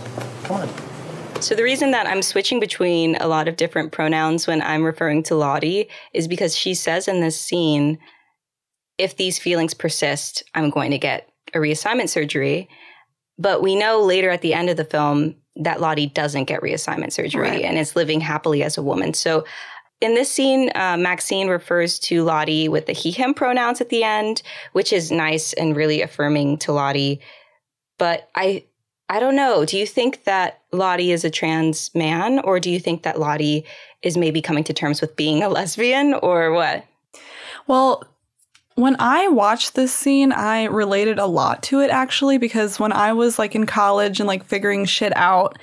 [0.45, 1.43] Come on.
[1.43, 5.23] So the reason that I'm switching between a lot of different pronouns when I'm referring
[5.25, 7.99] to Lottie is because she says in this scene,
[8.97, 12.67] if these feelings persist, I'm going to get a reassignment surgery.
[13.39, 17.13] But we know later at the end of the film that Lottie doesn't get reassignment
[17.13, 17.65] surgery Right.
[17.65, 19.13] and is living happily as a woman.
[19.13, 19.45] So
[20.01, 24.05] in this scene, uh, Maxine refers to Lottie with the he, him pronouns at the
[24.05, 27.21] end, which is nice and really affirming to Lottie.
[27.99, 28.65] But I
[29.09, 29.65] I don't know.
[29.65, 33.65] Do you think that Lottie is a trans man, or do you think that Lottie
[34.03, 36.85] is maybe coming to terms with being a lesbian, or what?
[37.67, 38.05] Well,
[38.75, 43.13] when I watched this scene, I related a lot to it actually because when I
[43.13, 45.59] was like in college and like figuring shit out,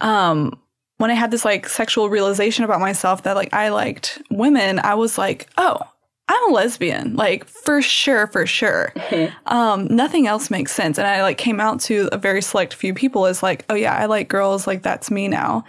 [0.00, 0.58] um,
[0.98, 4.94] when I had this like sexual realization about myself that like I liked women, I
[4.94, 5.80] was like, oh,
[6.28, 8.92] I'm a lesbian, like for sure, for sure.
[9.46, 10.98] Um, nothing else makes sense.
[10.98, 13.96] And I like came out to a very select few people as like, oh yeah,
[13.96, 15.64] I like girls, like that's me now.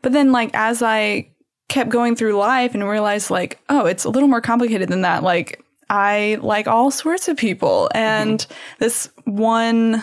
[0.00, 1.28] But then like as I
[1.68, 5.22] kept going through life and realized like, oh, it's a little more complicated than that.
[5.22, 7.90] Like I like all sorts of people.
[7.94, 8.46] And
[8.78, 10.02] this one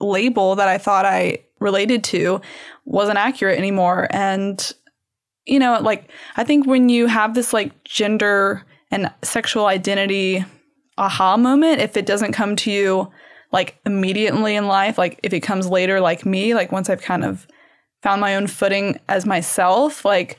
[0.00, 2.40] label that I thought I related to
[2.84, 4.06] wasn't accurate anymore.
[4.10, 4.72] And,
[5.46, 10.44] you know, like, I think when you have this like gender and sexual identity
[10.98, 13.10] aha moment, if it doesn't come to you
[13.50, 17.24] like immediately in life, like if it comes later, like me, like once I've kind
[17.24, 17.46] of
[18.02, 20.38] found my own footing as myself, like,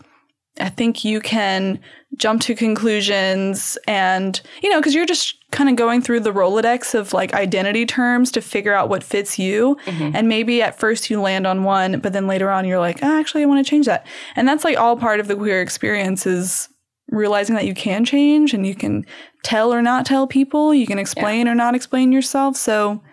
[0.60, 1.80] I think you can
[2.16, 6.96] jump to conclusions and, you know, because you're just kind of going through the Rolodex
[6.96, 9.78] of like identity terms to figure out what fits you.
[9.86, 10.16] Mm-hmm.
[10.16, 13.20] And maybe at first you land on one, but then later on you're like, oh,
[13.20, 14.08] actually, I want to change that.
[14.38, 16.70] And that's like all part of the queer experience is
[17.10, 19.06] realizing that you can change and you can
[19.44, 22.56] tell or not tell people, you can explain or not explain yourself.
[22.56, 23.04] So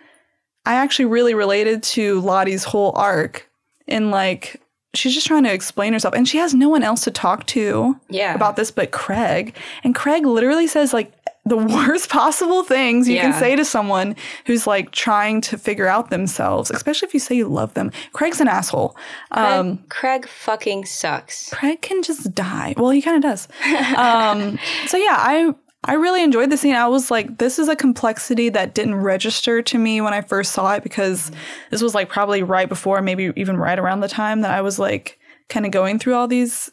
[0.64, 3.50] I actually really related to Lottie's whole arc
[3.88, 4.61] in like,
[4.94, 7.98] she's just trying to explain herself and she has no one else to talk to
[8.10, 8.34] Yeah.
[8.34, 9.56] about this but Craig.
[9.84, 11.12] And Craig literally says like
[11.44, 14.14] the worst possible things you can say to someone
[14.46, 17.90] who's like trying to figure out themselves, especially if you say you love them.
[18.12, 18.96] Craig's an asshole.
[19.32, 21.50] Um, Craig, Craig fucking sucks.
[21.52, 22.74] Craig can just die.
[22.76, 23.48] Well, he kind of does.
[23.96, 25.52] um, so yeah, I
[25.84, 26.74] I really enjoyed the scene.
[26.74, 30.52] I was like, this is a complexity that didn't register to me when I first
[30.52, 31.32] saw it because
[31.70, 34.78] this was like probably right before, maybe even right around the time that I was
[34.78, 35.18] like
[35.48, 36.70] kind of going through all these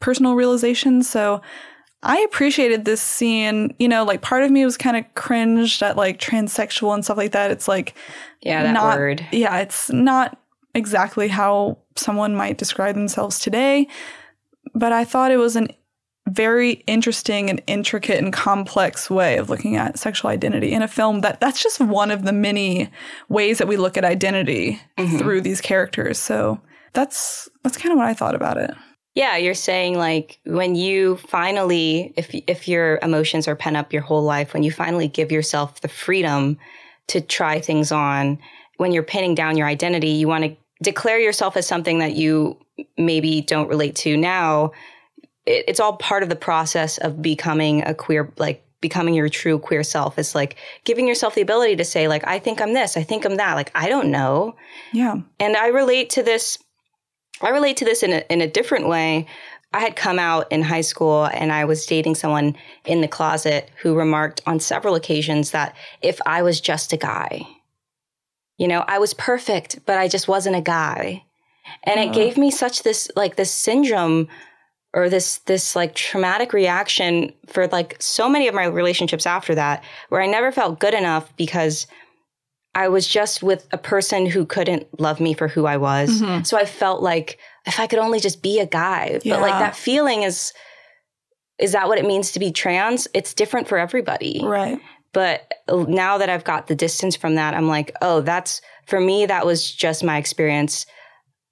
[0.00, 1.08] personal realizations.
[1.08, 1.40] So
[2.02, 3.74] I appreciated this scene.
[3.78, 7.16] You know, like part of me was kind of cringed at like transsexual and stuff
[7.16, 7.52] like that.
[7.52, 7.94] It's like
[8.40, 9.24] Yeah, that not, word.
[9.30, 10.36] Yeah, it's not
[10.74, 13.86] exactly how someone might describe themselves today,
[14.74, 15.68] but I thought it was an
[16.28, 21.20] very interesting and intricate and complex way of looking at sexual identity in a film
[21.20, 22.90] that that's just one of the many
[23.28, 25.18] ways that we look at identity mm-hmm.
[25.18, 26.18] through these characters.
[26.18, 26.60] So
[26.92, 28.70] that's that's kind of what I thought about it.
[29.14, 34.02] Yeah, you're saying like when you finally, if if your emotions are pent up your
[34.02, 36.58] whole life, when you finally give yourself the freedom
[37.08, 38.38] to try things on,
[38.76, 42.58] when you're pinning down your identity, you want to declare yourself as something that you
[42.96, 44.70] maybe don't relate to now.
[45.48, 49.58] It, it's all part of the process of becoming a queer, like becoming your true
[49.58, 50.18] queer self.
[50.18, 53.24] It's like giving yourself the ability to say, like, I think I'm this, I think
[53.24, 53.54] I'm that.
[53.54, 54.54] Like, I don't know
[54.92, 55.16] Yeah.
[55.40, 56.58] and I relate to this.
[57.40, 59.26] I relate to this in a, in a different way.
[59.72, 63.70] I had come out in high school and I was dating someone in the closet
[63.82, 67.46] who remarked on several occasions that if I was just a guy,
[68.56, 71.24] you know, I was perfect, but I just wasn't a guy.
[71.84, 72.12] And it uh.
[72.12, 74.28] gave me such this like this syndrome
[74.94, 79.84] or this this like traumatic reaction for like so many of my relationships after that
[80.08, 81.86] where I never felt good enough because
[82.74, 86.20] I was just with a person who couldn't love me for who I was.
[86.20, 86.44] Mm-hmm.
[86.44, 89.20] So I felt like if I could only just be a guy.
[89.24, 90.52] But like that feeling is
[91.58, 93.08] is that what it means to be trans?
[93.14, 94.40] It's different for everybody.
[94.44, 94.80] Right.
[95.12, 99.26] But now that I've got the distance from that, I'm like, oh, that's for me,
[99.26, 100.86] that was just my experience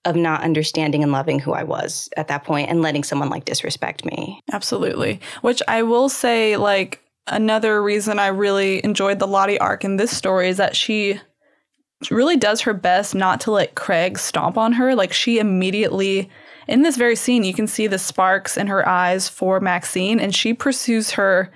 [0.07, 3.45] of not understanding and loving who I was at that point and letting someone like
[3.45, 4.41] disrespect me.
[4.53, 5.21] Absolutely.
[5.43, 10.17] Which I will say, like, another reason I really enjoyed the Lottie arc in this
[10.17, 11.21] story is that she
[12.11, 14.95] really does her best not to let Craig stomp on her.
[14.95, 16.31] Like, she immediately,
[16.69, 20.35] in this very scene, you can see the sparks in her eyes for Maxine, and
[20.35, 21.53] she pursues her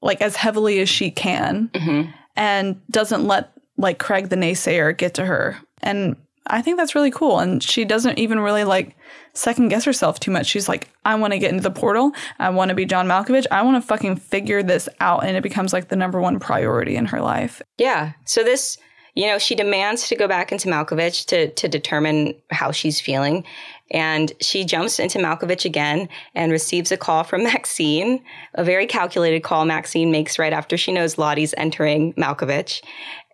[0.00, 2.10] like as heavily as she can mm-hmm.
[2.36, 5.58] and doesn't let like Craig the naysayer get to her.
[5.82, 7.38] And I think that's really cool.
[7.38, 8.96] And she doesn't even really like
[9.32, 10.46] second guess herself too much.
[10.46, 12.12] She's like, I want to get into the portal.
[12.38, 13.46] I want to be John Malkovich.
[13.50, 15.24] I want to fucking figure this out.
[15.24, 17.62] And it becomes like the number one priority in her life.
[17.78, 18.12] Yeah.
[18.26, 18.76] So this,
[19.14, 23.44] you know, she demands to go back into Malkovich to to determine how she's feeling.
[23.90, 28.22] And she jumps into Malkovich again and receives a call from Maxine,
[28.54, 32.82] a very calculated call Maxine makes right after she knows Lottie's entering Malkovich.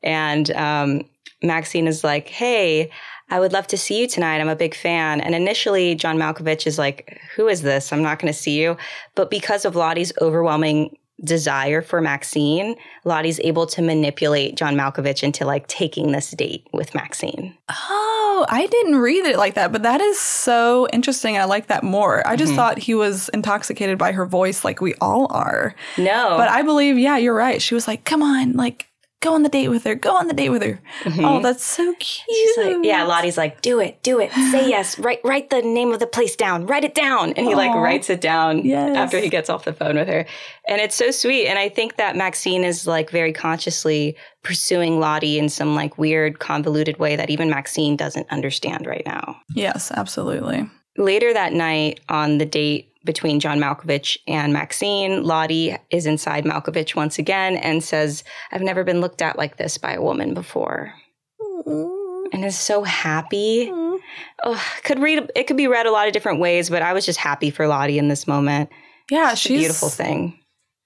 [0.03, 1.03] And um,
[1.43, 2.91] Maxine is like, hey,
[3.31, 4.41] I would love to see you tonight.
[4.41, 5.21] I'm a big fan.
[5.21, 7.93] And initially, John Malkovich is like, who is this?
[7.93, 8.77] I'm not going to see you.
[9.15, 15.45] But because of Lottie's overwhelming desire for Maxine, Lottie's able to manipulate John Malkovich into
[15.45, 17.57] like taking this date with Maxine.
[17.69, 21.37] Oh, I didn't read it like that, but that is so interesting.
[21.37, 22.27] I like that more.
[22.27, 22.57] I just mm-hmm.
[22.57, 25.75] thought he was intoxicated by her voice like we all are.
[25.99, 26.37] No.
[26.37, 27.61] But I believe, yeah, you're right.
[27.61, 28.90] She was like, come on, like,
[29.21, 30.81] go on the date with her, go on the date with her.
[31.05, 31.43] Oh, mm-hmm.
[31.43, 32.25] that's so cute.
[32.29, 35.93] She's like, yeah, Lottie's like, do it, do it, say yes, write write the name
[35.93, 37.33] of the place down, write it down.
[37.35, 38.97] And he like writes it down Yes.
[38.97, 40.27] after he gets off the phone with her.
[40.67, 41.47] And it's so sweet.
[41.47, 46.39] And I think that Maxine is like very consciously pursuing Lottie in some like weird,
[46.39, 49.41] convoluted way that even Maxine doesn't understand right now.
[49.55, 50.69] Yes, absolutely.
[50.97, 56.95] Later that night on the date between John Malkovich and Maxine, Lottie is inside Malkovich
[56.95, 60.93] once again and says, I've never been looked at like this by a woman before.
[61.41, 62.27] Mm-hmm.
[62.33, 63.71] And is so happy.
[63.73, 67.05] Oh, could read it could be read a lot of different ways, but I was
[67.05, 68.71] just happy for Lottie in this moment.
[69.11, 70.39] Yeah, It's a she's beautiful thing.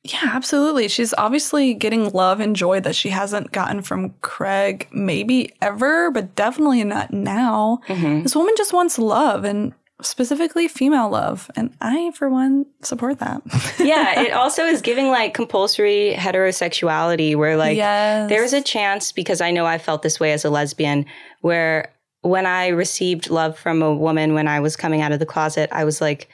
[0.04, 0.88] Yeah, absolutely.
[0.88, 6.34] She's obviously getting love and joy that she hasn't gotten from Craig, maybe ever, but
[6.34, 7.80] definitely not now.
[7.88, 8.22] Mm-hmm.
[8.22, 11.50] This woman just wants love and specifically female love.
[11.56, 13.42] And I, for one, support that.
[13.78, 18.28] yeah, it also is giving like compulsory heterosexuality where like Yes.
[18.28, 21.06] there's a chance because I know I felt this way as a lesbian
[21.40, 25.26] where when I received love from a woman when I was coming out of the
[25.26, 26.28] closet, I was like,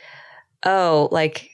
[0.64, 1.50] oh, like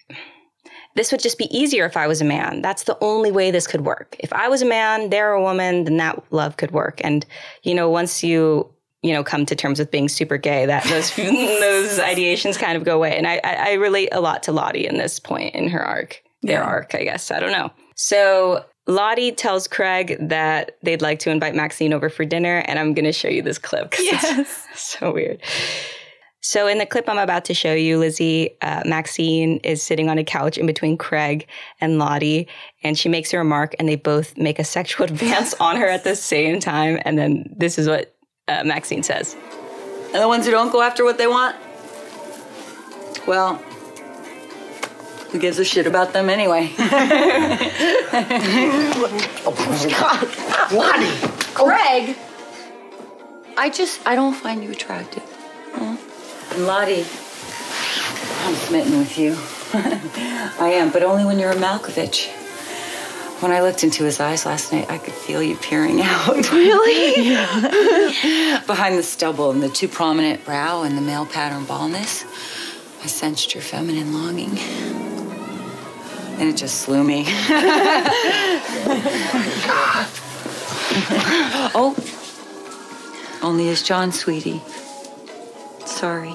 [0.94, 2.62] this would just be easier if I was a man.
[2.62, 4.16] That's the only way this could work.
[4.18, 7.00] If I was a man, they're a woman, then that love could work.
[7.04, 7.26] And
[7.62, 8.70] you know, once you
[9.06, 12.84] you know come to terms with being super gay, that those those ideations kind of
[12.84, 13.16] go away.
[13.16, 16.22] And I, I I relate a lot to Lottie in this point in her arc,
[16.42, 16.64] their Yeah.
[16.66, 17.30] arc, I guess.
[17.30, 17.70] I don't know.
[17.94, 22.94] So Lottie tells Craig that they'd like to invite Maxine over for dinner, and I'm
[22.94, 24.38] going to show you this clip because Yes.
[24.72, 25.40] it's so weird.
[26.40, 30.16] So in the clip I'm about to show you, Lizzie, uh, Maxine is sitting on
[30.18, 31.48] a couch in between Craig
[31.80, 32.46] and Lottie,
[32.84, 36.04] and she makes a remark, and they both make a sexual advance on her at
[36.04, 37.00] the same time.
[37.04, 38.14] And then this is what
[38.48, 39.36] uh, Maxine says.
[40.14, 41.56] And the ones who don't go after what they want?
[43.26, 43.56] Well,
[45.30, 46.72] who gives a shit about them anyway?
[50.72, 51.10] Lottie!
[51.54, 52.16] Greg!
[53.56, 55.24] I just, I don't find you attractive.
[55.72, 55.96] Huh?
[56.52, 57.04] And Lottie,
[58.44, 59.36] I'm smitten with you.
[60.62, 62.30] I am, but only when you're a Malkovich.
[63.40, 66.50] When I looked into his eyes last night, I could feel you peering out.
[66.50, 67.28] Really?
[67.30, 68.62] yeah.
[68.66, 72.24] Behind the stubble and the too prominent brow and the male pattern baldness,
[73.02, 74.58] I sensed your feminine longing.
[76.38, 77.24] And it just slew me.
[81.74, 81.94] oh,
[83.42, 84.62] only as John, sweetie.
[85.84, 86.34] Sorry.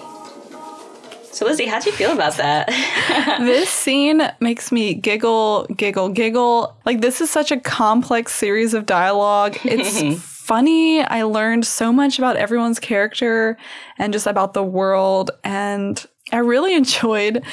[1.32, 2.68] So Lizzie, how'd you feel about that?
[3.40, 6.76] this scene makes me giggle, giggle, giggle.
[6.86, 9.58] Like, this is such a complex series of dialogue.
[9.64, 11.02] It's funny.
[11.02, 13.58] I learned so much about everyone's character
[13.98, 15.32] and just about the world.
[15.44, 17.44] And I really enjoyed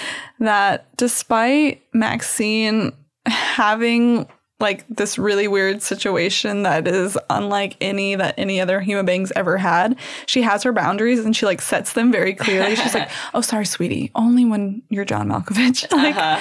[0.41, 2.93] that despite Maxine
[3.27, 4.27] having
[4.61, 9.57] like this really weird situation that is unlike any that any other human beings ever
[9.57, 9.97] had.
[10.27, 12.75] She has her boundaries and she like sets them very clearly.
[12.75, 16.41] She's like, "Oh, sorry, sweetie, only when you're John Malkovich." Like,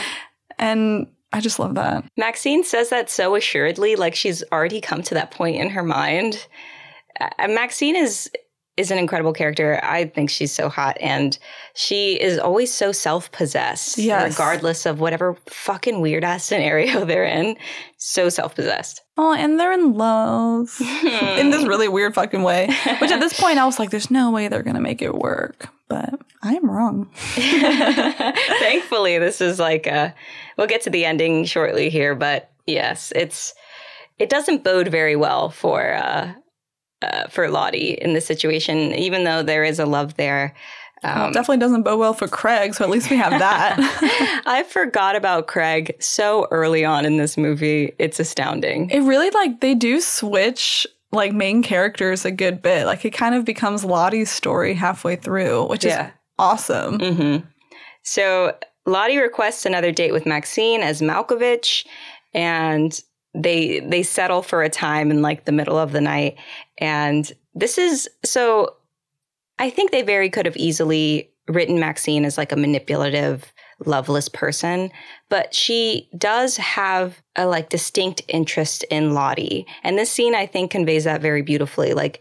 [0.59, 2.05] and I just love that.
[2.15, 6.47] Maxine says that so assuredly, like she's already come to that point in her mind.
[7.19, 8.29] Uh, Maxine is
[8.77, 9.79] is an incredible character.
[9.83, 11.37] I think she's so hot, and
[11.73, 14.31] she is always so self possessed, Yes.
[14.31, 17.57] regardless of whatever fucking weird ass scenario they're in.
[17.97, 19.01] So self possessed.
[19.17, 22.67] Oh, and they're in love in this really weird fucking way.
[23.01, 25.69] Which at this point I was like, "There's no way they're gonna make it work,"
[25.89, 26.13] but
[26.43, 27.09] I'm wrong.
[28.59, 30.13] Thankfully, this is like a.
[30.57, 33.53] We'll get to the ending shortly here, but yes, it's
[34.19, 36.33] it doesn't bode very well for uh,
[37.01, 40.53] uh, for Lottie in this situation, even though there is a love there.
[41.03, 43.75] Well, Um, it definitely doesn't bode well for Craig, so at least we have that.
[44.47, 47.93] I forgot about Craig so early on in this movie.
[47.99, 48.89] It's astounding.
[48.89, 52.85] it really like they do switch like main characters a good bit.
[52.87, 56.07] Like it kind of becomes Lottie's story halfway through, which Yeah.
[56.07, 56.99] is awesome.
[56.99, 57.37] hmm
[58.03, 58.55] So
[58.87, 61.85] Lottie requests another date with Maxine as Malkovich,
[62.33, 62.99] and
[63.37, 66.37] they they settle for a time in like the middle of the night.
[66.79, 68.75] And this is so.
[69.59, 73.51] I think they very could have easily written Maxine as like a manipulative,
[73.85, 74.91] loveless person,
[75.29, 80.71] but she does have a like distinct interest in Lottie, and this scene I think
[80.71, 81.93] conveys that very beautifully.
[81.93, 82.19] Like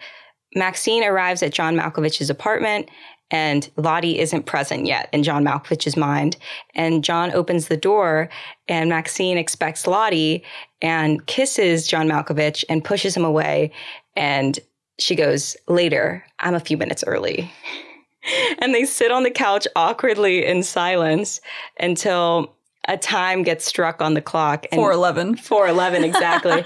[0.55, 2.89] Maxine arrives at John Malkovich's apartment
[3.31, 6.37] and Lottie isn't present yet in John Malkovich's mind.
[6.75, 8.29] And John opens the door,
[8.69, 10.45] and Maxine expects Lottie
[10.83, 13.73] and kisses John Malkovich and pushes him away.
[14.15, 14.59] And
[14.99, 17.51] she goes, Later, I'm a few minutes early.
[18.59, 21.41] and they sit on the couch awkwardly in silence
[21.79, 22.55] until
[22.89, 24.67] a time gets struck on the clock.
[24.73, 25.37] And 411.
[25.37, 26.65] 411, exactly.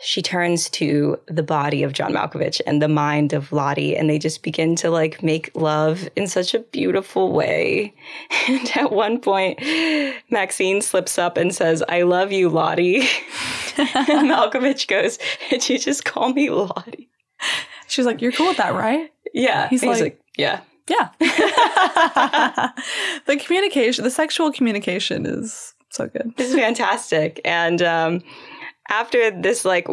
[0.00, 4.18] she turns to the body of John Malkovich and the mind of Lottie, and they
[4.18, 7.94] just begin to like make love in such a beautiful way.
[8.48, 9.58] And at one point,
[10.30, 13.00] Maxine slips up and says, I love you, Lottie.
[13.76, 15.18] and Malkovich goes,
[15.50, 17.10] Did you just call me Lottie?
[17.88, 19.10] She's like, You're cool with that, right?
[19.34, 19.68] Yeah.
[19.68, 20.60] He's like- Yeah.
[20.88, 21.10] Yeah.
[23.26, 26.32] the communication, the sexual communication is so good.
[26.36, 27.40] This is fantastic.
[27.44, 28.22] And um,
[28.88, 29.86] after this, like,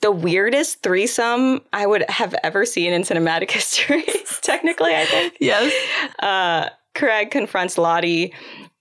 [0.00, 4.04] the weirdest threesome I would have ever seen in cinematic history,
[4.42, 5.36] technically, I think.
[5.40, 5.72] Yes.
[6.18, 8.32] Uh, Craig confronts Lottie,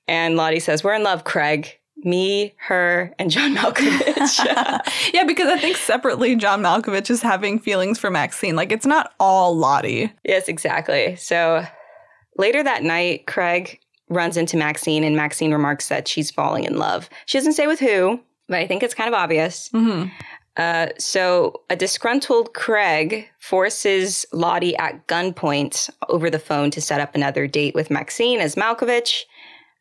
[0.08, 1.80] and Lottie says, We're in love, Craig.
[2.04, 4.46] Me, her, and John Malkovich.
[5.14, 8.56] yeah, because I think separately, John Malkovich is having feelings for Maxine.
[8.56, 10.14] Like, it's not all Lottie.
[10.24, 11.16] yes, exactly.
[11.16, 11.66] So
[12.38, 13.80] later that night, Craig
[14.10, 17.10] runs into Maxine, and Maxine remarks that she's falling in love.
[17.26, 19.70] She doesn't say with who, but I think it's kind of obvious.
[19.70, 20.10] Mm-hmm.
[20.56, 27.14] Uh, so a disgruntled Craig forces Lottie at gunpoint over the phone to set up
[27.14, 29.24] another date with Maxine as Malkovich.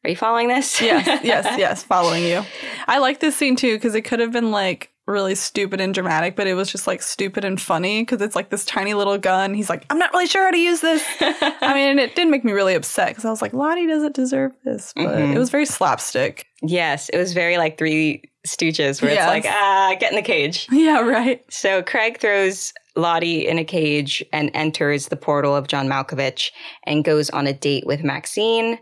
[0.06, 0.80] Are you following this?
[0.80, 2.44] Yes, yes, yes, following you.
[2.86, 6.36] I like this scene too because it could have been like really stupid and dramatic,
[6.36, 9.52] but it was just like stupid and funny because it's like this tiny little gun.
[9.52, 11.04] He's like, I'm not really sure how to use this.
[11.20, 14.52] I mean, it did make me really upset because I was like, Lottie doesn't deserve
[14.64, 15.34] this, but Mhm.
[15.34, 16.46] it was very slapstick.
[16.62, 19.22] Yes, it was very like Three Stooges, where Yes.
[19.24, 20.68] it's like, ah, get in the cage.
[20.70, 21.42] Yeah, right.
[21.50, 26.50] So Craig throws Lottie in a cage and enters the portal of John Malkovich
[26.84, 28.78] and goes on a date with Maxine.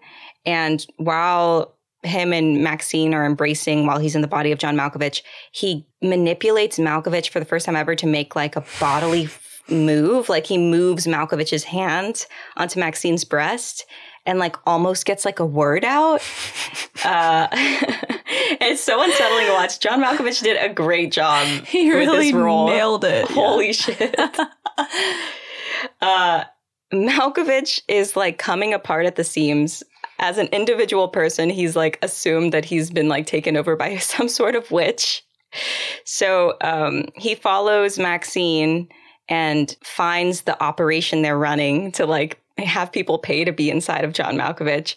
[0.47, 5.23] And while him and Maxine are embracing while he's in the body of John Malkovich,
[5.53, 9.29] he manipulates Malkovich for the first time ever to make like a bodily
[9.69, 10.29] move.
[10.29, 12.27] Like he moves Malkovich's hand
[12.57, 13.87] onto Maxine's breast
[14.27, 16.21] and like almost gets like a word out.
[17.05, 19.79] Uh, it's so unsettling to watch.
[19.79, 21.47] John Malkovich did a great job.
[21.67, 22.67] He with really this role.
[22.67, 23.29] nailed it.
[23.29, 23.35] yeah.
[23.35, 24.19] Holy shit.
[26.01, 26.45] uh,
[26.95, 29.83] Malkovich is like coming apart at the seams.
[30.19, 34.29] As an individual person, he's like assumed that he's been like taken over by some
[34.29, 35.25] sort of witch.
[36.05, 38.89] So um, he follows Maxine
[39.29, 44.13] and finds the operation they're running to like have people pay to be inside of
[44.13, 44.97] John Malkovich.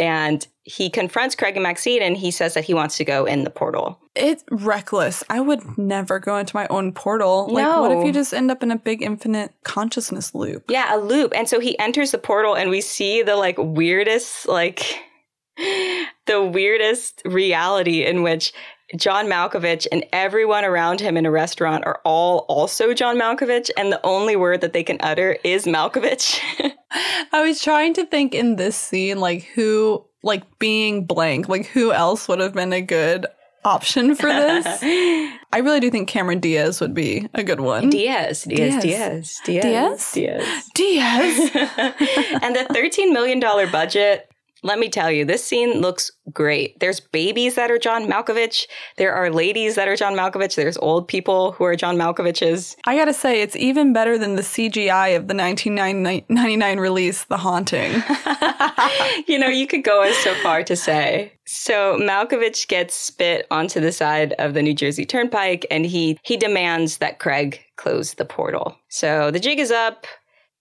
[0.00, 3.44] And he confronts Craig and Maxine and he says that he wants to go in
[3.44, 4.00] the portal.
[4.14, 5.22] It's reckless.
[5.28, 7.48] I would never go into my own portal.
[7.48, 10.64] Like, what if you just end up in a big infinite consciousness loop?
[10.70, 11.32] Yeah, a loop.
[11.36, 14.98] And so he enters the portal and we see the like weirdest, like
[16.26, 18.54] the weirdest reality in which
[18.96, 23.70] John Malkovich and everyone around him in a restaurant are all also John Malkovich.
[23.76, 26.40] And the only word that they can utter is Malkovich.
[27.32, 31.92] I was trying to think in this scene, like who, like being blank, like who
[31.92, 33.26] else would have been a good
[33.64, 34.66] option for this?
[35.52, 37.90] I really do think Cameron Diaz would be a good one.
[37.90, 39.40] Diaz, Diaz, Diaz.
[39.44, 40.70] Diaz, Diaz, Diaz?
[40.74, 41.50] Diaz.
[42.42, 44.29] And the $13 million budget,
[44.62, 46.78] let me tell you, this scene looks great.
[46.80, 48.66] There's babies that are John Malkovich.
[48.96, 50.54] There are ladies that are John Malkovich.
[50.54, 52.76] There's old people who are John Malkoviches.
[52.86, 57.92] I gotta say, it's even better than the CGI of the 1999 release, The Haunting.
[59.26, 61.32] you know, you could go as so far to say.
[61.46, 66.36] So Malkovich gets spit onto the side of the New Jersey Turnpike and he he
[66.36, 68.76] demands that Craig close the portal.
[68.88, 70.06] So the jig is up.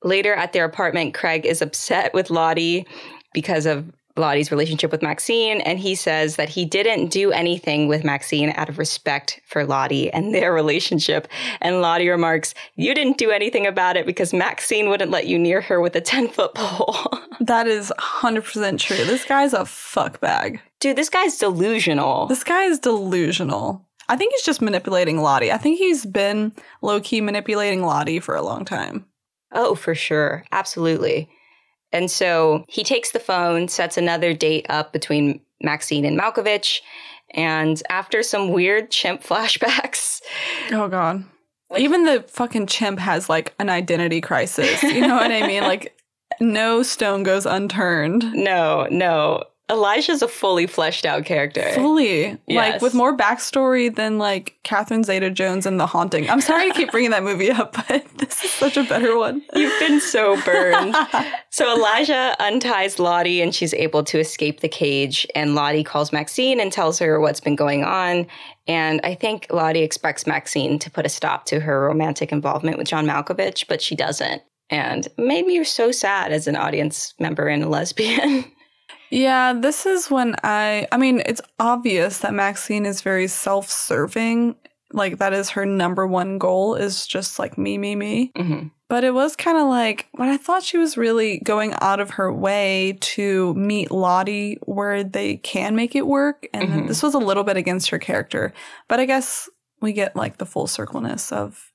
[0.02, 2.88] Later at their apartment, Craig is upset with Lottie
[3.34, 8.04] because of Lottie's relationship with Maxine, and he says that he didn't do anything with
[8.04, 11.28] Maxine out of respect for Lottie and their relationship.
[11.62, 15.62] And Lottie remarks, You didn't do anything about it because Maxine wouldn't let you near
[15.62, 17.08] her with a 10 foot pole.
[17.40, 19.06] that is 100% true.
[19.06, 20.60] This guy's a fuck bag.
[20.80, 22.28] Dude, this guy's delusional.
[22.28, 23.86] This guy is delusional.
[24.08, 25.52] I think he's just manipulating Lottie.
[25.52, 26.52] I think he's been
[26.82, 29.06] low key manipulating Lottie for a long time.
[29.52, 30.44] Oh, for sure.
[30.52, 31.30] Absolutely.
[31.92, 36.80] And so he takes the phone, sets another date up between Maxine and Malkovich.
[37.32, 40.22] And after some weird chimp flashbacks,
[40.72, 41.24] Oh, God.
[41.78, 44.82] Even the fucking chimp has like an identity crisis.
[44.82, 45.64] You know what I mean?
[45.70, 45.96] Like,
[46.40, 48.32] no stone goes unturned.
[48.34, 49.44] no, no.
[49.70, 51.70] Elijah's a fully fleshed out character.
[51.74, 52.38] Fully.
[52.48, 56.30] Like with more backstory than like Catherine Zeta Jones and The Haunting.
[56.30, 59.44] I'm sorry I keep bringing that movie up, but this is such a better one.
[59.54, 60.96] You've been so burned.
[61.50, 65.28] so Elijah unties Lottie and she's able to escape the cage.
[65.36, 68.26] And Lottie calls Maxine and tells her what's been going on.
[68.68, 72.88] And I think Lottie expects Maxine to put a stop to her romantic involvement with
[72.88, 74.42] John Malkovich, but she doesn't.
[74.72, 78.46] And made me so sad as an audience member and a lesbian.
[79.12, 84.56] Yeah, this is when I I mean, it's obvious that Maxine is very self-serving.
[84.92, 88.32] Like that is her number one goal is just like me, me, me.
[88.36, 92.00] hmm But it was kind of like, when I thought she was really going out
[92.00, 96.48] of her way to meet Lottie where they can make it work.
[96.54, 96.88] And Mhm.
[96.88, 98.52] this was a little bit against her character.
[98.88, 99.48] But I guess
[99.80, 101.72] we get like the full circleness of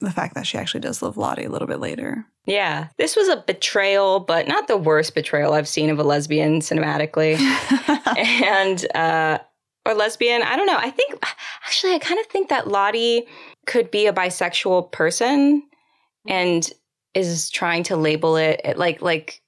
[0.00, 2.26] the fact that she actually does love Lottie a little bit later.
[2.46, 6.60] Yeah, this was a betrayal, but not the worst betrayal I've seen of a lesbian
[6.60, 7.38] cinematically.
[8.16, 9.38] and uh
[9.86, 11.14] or lesbian i don't know i think
[11.66, 13.26] actually i kind of think that lottie
[13.66, 15.62] could be a bisexual person
[16.28, 16.72] and
[17.14, 19.42] is trying to label it it like like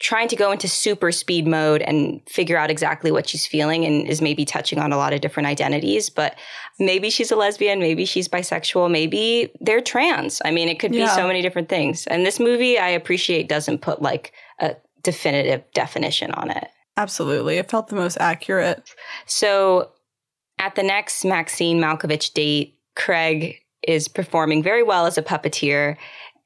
[0.00, 4.06] trying to go into super speed mode and figure out exactly what she's feeling and
[4.06, 6.36] is maybe touching on a lot of different identities but
[6.78, 11.06] maybe she's a lesbian maybe she's bisexual maybe they're trans i mean it could be
[11.08, 16.30] so many different things and this movie i appreciate doesn't put like a definitive definition
[16.32, 16.68] on it
[16.98, 17.58] Absolutely.
[17.58, 18.90] It felt the most accurate.
[19.24, 19.92] so
[20.58, 25.96] at the next Maxine Malkovich date, Craig is performing very well as a puppeteer,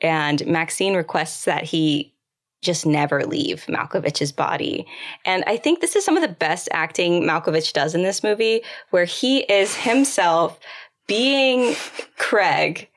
[0.03, 2.15] and Maxine requests that he
[2.63, 4.87] just never leave Malkovich's body.
[5.27, 8.63] And I think this is some of the best acting Malkovich does in this movie,
[8.91, 10.59] where he is himself
[11.07, 11.75] being
[12.17, 12.89] Craig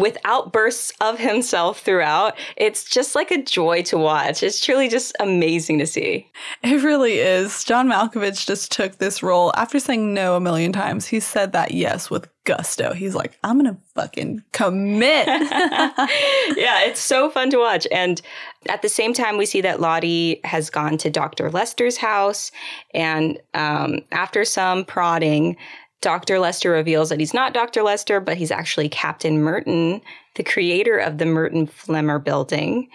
[0.00, 2.36] with outbursts of himself throughout.
[2.56, 4.42] It's just like a joy to watch.
[4.42, 6.30] It's truly just amazing to see.
[6.62, 7.64] It really is.
[7.64, 11.06] John Malkovich just took this role after saying no a million times.
[11.06, 12.92] He said that yes with gusto.
[12.94, 15.26] He's like, I'm going to fucking commit.
[15.28, 17.86] yeah, it's so fun to watch.
[17.92, 18.20] And
[18.68, 21.50] at the same time, we see that Lottie has gone to Dr.
[21.50, 22.50] Lester's house.
[22.94, 25.56] And um, after some prodding,
[26.00, 26.38] Dr.
[26.38, 27.82] Lester reveals that he's not Dr.
[27.82, 30.00] Lester, but he's actually Captain Mertin,
[30.34, 32.88] the creator of the Mertin Flemmer building.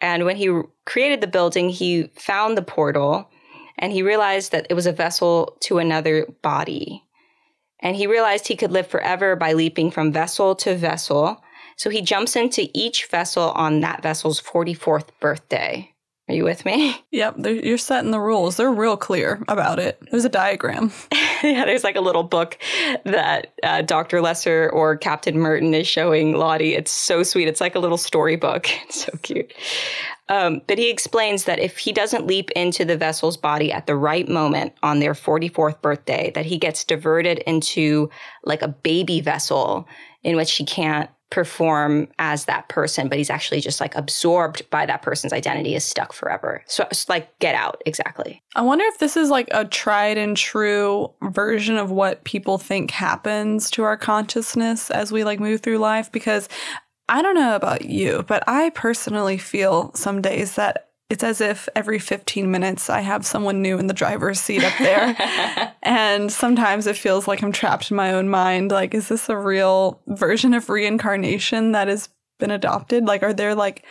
[0.00, 3.28] And when he created the building, he found the portal
[3.78, 7.02] and he realized that it was a vessel to another body.
[7.80, 11.42] And he realized he could live forever by leaping from vessel to vessel.
[11.76, 15.92] So he jumps into each vessel on that vessel's 44th birthday.
[16.28, 17.04] Are you with me?
[17.10, 18.56] yep, you're setting the rules.
[18.56, 20.00] They're real clear about it.
[20.10, 20.90] There's a diagram.
[21.42, 22.58] yeah, there's like a little book
[23.04, 24.20] that uh, Dr.
[24.20, 26.74] Lester or Captain Mertin is showing Lottie.
[26.74, 27.48] It's so sweet.
[27.48, 28.68] It's like a little storybook.
[28.86, 29.52] It's so cute.
[30.28, 33.96] Um, but he explains that if he doesn't leap into the vessel's body at the
[33.96, 38.10] right moment on their 44th birthday, that he gets diverted into
[38.44, 39.88] like a baby vessel
[40.22, 44.86] in which he can't perform as that person, but he's actually just like absorbed by
[44.86, 46.62] that person's identity, is stuck forever.
[46.66, 48.42] So it's like get out, exactly.
[48.54, 52.90] I wonder if this is like a tried and true version of what people think
[52.90, 56.48] happens to our consciousness as we like move through life because
[57.08, 61.68] I don't know about you, but I personally feel some days that it's as if
[61.76, 65.16] every 15 minutes I have someone new in the driver's seat up there.
[65.82, 68.72] and sometimes it feels like I'm trapped in my own mind.
[68.72, 73.04] Like, is this a real version of reincarnation that has been adopted?
[73.04, 73.84] Like, are there like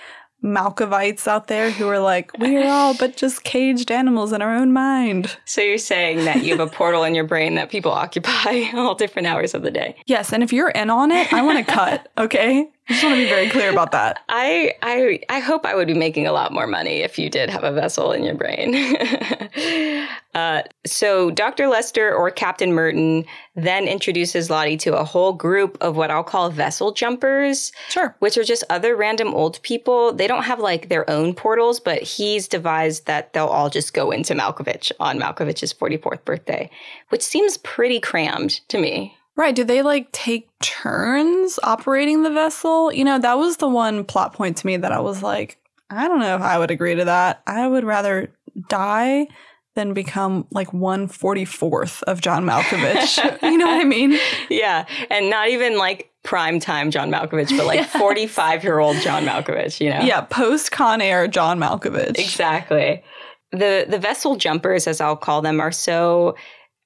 [0.43, 4.53] Malkovites out there who are like, we are all but just caged animals in our
[4.53, 5.37] own mind?
[5.45, 8.93] So you're saying that you have a portal in your brain that people occupy all
[8.93, 9.95] different hours of the day.
[10.05, 10.33] Yes.
[10.33, 12.11] And if you're in on it, I want to cut.
[12.17, 12.69] Okay.
[12.87, 14.19] I just want to be very clear about that.
[14.29, 17.49] I I I hope I would be making a lot more money if you did
[17.49, 18.75] have a vessel in your brain.
[20.35, 21.67] uh, so Dr.
[21.67, 23.25] Lester or Captain Mertin
[23.55, 28.15] then introduces Lottie to a whole group of what I'll call vessel jumpers, Sure.
[28.19, 30.13] which are just other random old people.
[30.13, 34.11] They don't have like their own portals, but he's devised that they'll all just go
[34.11, 36.69] into Malkovich on Malkovich's 44th birthday,
[37.09, 39.17] which seems pretty crammed to me.
[39.37, 39.55] Right.
[39.55, 42.91] Do they like take turns operating the vessel?
[42.91, 45.57] You know, that was the one plot point to me that I was like,
[45.89, 47.41] I don't know if I would agree to that.
[47.45, 48.33] I would rather
[48.69, 49.27] die
[49.75, 53.41] than become like 144th of John Malkovich.
[53.41, 54.17] you know what I mean?
[54.49, 59.25] Yeah, and not even like prime time John Malkovich, but like 45 year old John
[59.25, 59.99] Malkovich, you know?
[60.01, 62.17] Yeah, post Con Air John Malkovich.
[62.17, 63.03] Exactly.
[63.51, 66.35] The the vessel jumpers, as I'll call them, are so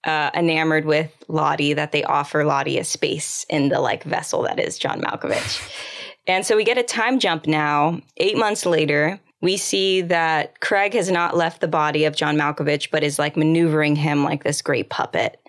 [0.03, 4.59] uh, enamored with Lottie that they offer Lottie a space in the like vessel that
[4.59, 5.61] is John Malkovich.
[6.27, 10.93] and so we get a time jump now, eight months later, we see that Craig
[10.93, 14.61] has not left the body of John Malkovich, but is like maneuvering him like this
[14.61, 15.39] great puppet.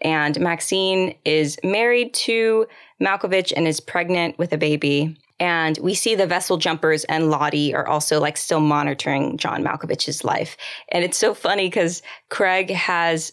[0.00, 2.66] And Maxine is married to
[3.02, 5.16] Malkovich and is pregnant with a baby.
[5.40, 10.24] And we see the vessel jumpers and Lottie are also like still monitoring John Malkovich's
[10.24, 10.56] life.
[10.90, 13.32] And it's so funny because Craig has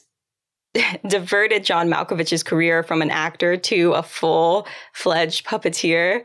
[1.07, 6.23] diverted John Malkovich's career from an actor to a full fledged puppeteer.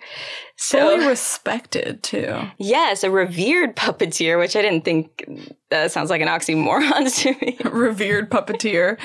[0.58, 2.40] So Fully respected too.
[2.56, 5.24] yes, a revered puppeteer, which I didn't think
[5.70, 7.58] that sounds like an oxymoron to me.
[7.68, 8.98] Revered puppeteer.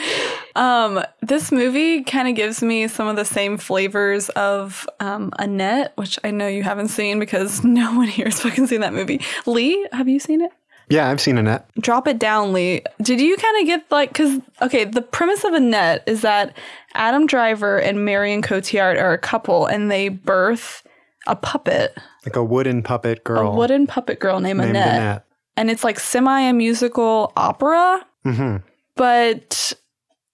[0.56, 5.92] Um, this movie kind of gives me some of the same flavors of um, Annette,
[5.96, 9.20] which I know you haven't seen because no one here has fucking seen that movie.
[9.46, 10.52] Lee, have you seen it?
[10.92, 11.68] Yeah, I've seen Annette.
[11.80, 12.82] drop it down, Lee.
[13.02, 16.56] Did you kind of get like, because, okay, the premise of Annette is that
[16.94, 20.84] Adam Driver and Marion Cotillard are a couple and they birth
[21.28, 24.96] a puppet, Like a wooden puppet girl a wooden puppet girl named, named Annette.
[24.96, 25.26] Annette.
[25.58, 28.06] And it's like semi a musical opera.
[28.24, 28.58] hmm
[28.96, 29.74] But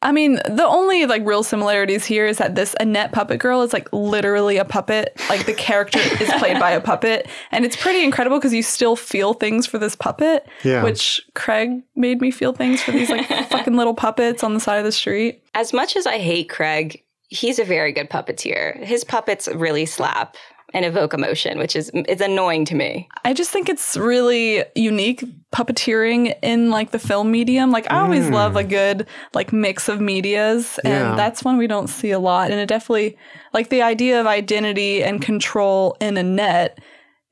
[0.04, 3.74] I mean, the only like real similarities here is that this Annette puppet girl is
[3.74, 5.20] like literally a puppet.
[5.28, 7.28] Like the character is played by a puppet.
[7.52, 10.48] And it's pretty incredible because you still feel things for this puppet.
[10.64, 10.84] Yeah.
[10.84, 14.78] Which Craig made me feel things for these like fucking little puppets on the side
[14.78, 15.44] of the street.
[15.56, 18.82] As much as I hate Craig, he's a very good puppeteer.
[18.84, 20.38] His puppets really slap
[20.74, 23.08] and evoke emotion, which is it's annoying to me.
[23.24, 27.72] I just think it's really unique puppeteering in like the film medium.
[27.72, 28.60] Like I always love mm.
[28.60, 31.16] a good like mix of medias and Yeah.
[31.16, 33.18] that's one we don't see a lot and it definitely
[33.54, 36.80] like the idea of identity and control in Annette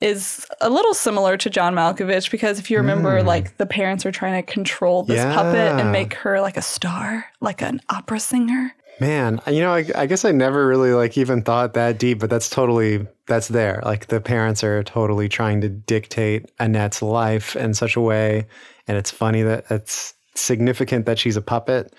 [0.01, 3.25] is a little similar to John Malkovich because if you remember mm.
[3.25, 7.25] like the parents are trying to control this puppet and make her like a star,
[7.41, 8.73] like an opera singer.
[8.99, 12.29] Man, you know, I, I guess I never really like even thought that deep, but
[12.29, 13.81] that's totally that's there.
[13.83, 18.47] Like the parents are totally trying to dictate Annette's life in such a way,
[18.87, 21.93] and it's funny that it's significant that she's a puppet.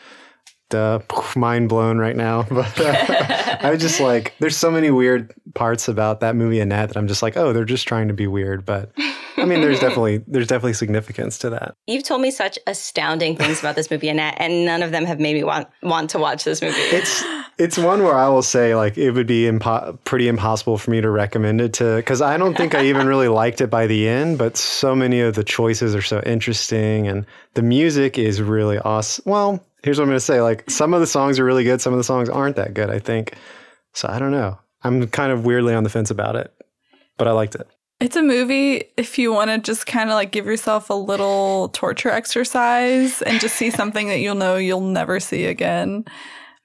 [0.68, 1.00] Duh,
[1.36, 2.42] mind blown right now.
[2.50, 6.88] But uh, I was just like, there's so many weird parts about that movie Annette
[6.88, 8.64] that I'm just like, oh, they're just trying to be weird.
[8.64, 8.90] But
[9.36, 11.74] I mean, there's definitely there's definitely significance to that.
[11.86, 15.20] You've told me such astounding things about this movie, Annette, and none of them have
[15.20, 16.76] made me want want to watch this movie.
[16.78, 17.22] it's
[17.58, 21.00] it's one where I will say like it would be impo- pretty impossible for me
[21.00, 24.08] to recommend it to because I don't think I even really liked it by the
[24.08, 24.38] end.
[24.38, 29.24] But so many of the choices are so interesting, and the music is really awesome.
[29.26, 31.80] Well, here's what I'm going to say: like some of the songs are really good,
[31.80, 32.90] some of the songs aren't that good.
[32.90, 33.34] I think
[33.92, 34.08] so.
[34.08, 34.58] I don't know.
[34.82, 36.52] I'm kind of weirdly on the fence about it,
[37.16, 37.68] but I liked it.
[37.98, 41.70] It's a movie if you want to just kind of like give yourself a little
[41.70, 46.04] torture exercise and just see something that you'll know you'll never see again.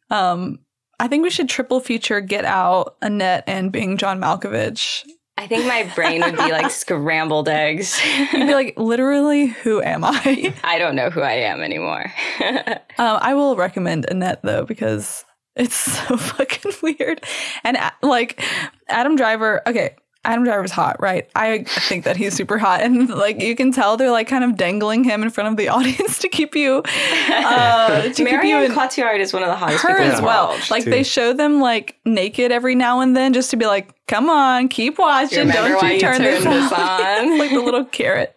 [0.09, 0.59] Um,
[0.99, 5.05] I think we should triple feature Get Out, Annette, and being John Malkovich.
[5.37, 7.99] I think my brain would be like scrambled eggs.
[8.33, 10.53] You'd be like, literally, who am I?
[10.63, 12.11] I don't know who I am anymore.
[12.97, 15.25] Um, I will recommend Annette though because
[15.55, 17.23] it's so fucking weird.
[17.63, 18.43] And uh, like
[18.89, 21.27] Adam Driver, okay, Adam Driver's hot, right?
[21.35, 24.55] I think that he's super hot, and like you can tell they're like kind of
[24.55, 28.63] dangling him in front of the audience to keep you, uh, to keep you Marion
[28.63, 28.71] in.
[28.71, 30.49] Cotillard is one of the hottest Her people as well.
[30.49, 30.69] world.
[30.69, 30.91] Like too.
[30.91, 34.67] they show them like naked every now and then just to be like, come on,
[34.67, 35.39] keep watching.
[35.47, 36.81] Remember Don't why you you turn this turned this on.
[37.31, 37.39] on?
[37.39, 38.35] like the little carrot.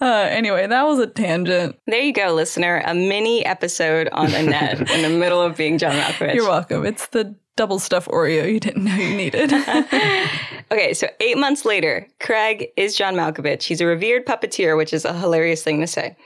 [0.00, 1.78] Uh, anyway, that was a tangent.
[1.86, 2.82] There you go, listener.
[2.84, 6.34] A mini episode on Annette in the middle of being John Malkovich.
[6.34, 6.84] You're welcome.
[6.84, 9.52] It's the double stuff Oreo you didn't know you needed.
[10.72, 13.62] Okay, so eight months later, Craig is John Malkovich.
[13.62, 16.16] He's a revered puppeteer, which is a hilarious thing to say.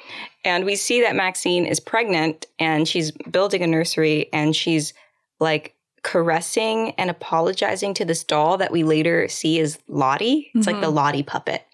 [0.45, 4.95] And we see that Maxine is pregnant and she's building a nursery and she's
[5.41, 10.51] like caressing and apologizing to this doll that we later see is Lottie.
[10.55, 10.97] It's like the mm-hmm.
[10.97, 11.67] Lottie puppet.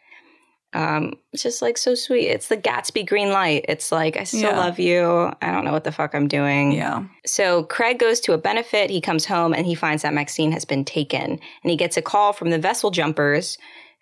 [0.75, 2.27] Um, it's just like so sweet.
[2.29, 3.65] It's the Gatsby green light.
[3.69, 4.59] It's like, I still Yeah.
[4.59, 5.31] love you.
[5.41, 6.73] I don't know what the fuck I'm doing.
[6.73, 7.05] yeah.
[7.25, 8.91] So Craig goes to a benefit.
[8.91, 11.31] He comes home and he finds that Maxine has been taken.
[11.63, 13.57] And he gets a call from the vessel jumpers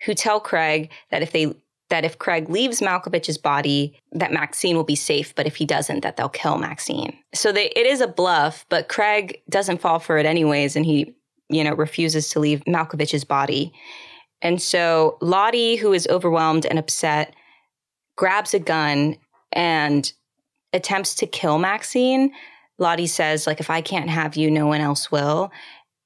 [0.05, 1.53] who tell Craig that if they
[1.89, 5.99] that if Craig leaves Malkovich's body, that Maxine will be safe, but if he doesn't,
[5.99, 7.15] that they'll kill Maxine.
[7.35, 11.13] So they, it is a bluff, but Craig doesn't fall for it anyways, and he,
[11.49, 13.73] you know, refuses to leave Malkovich's body.
[14.43, 17.33] And so Lottie, who is overwhelmed and upset,
[18.17, 19.17] grabs a gun
[19.51, 20.11] and
[20.73, 22.31] attempts to kill Maxine.
[22.77, 25.51] Lottie says, like, if I can't have you, no one else will.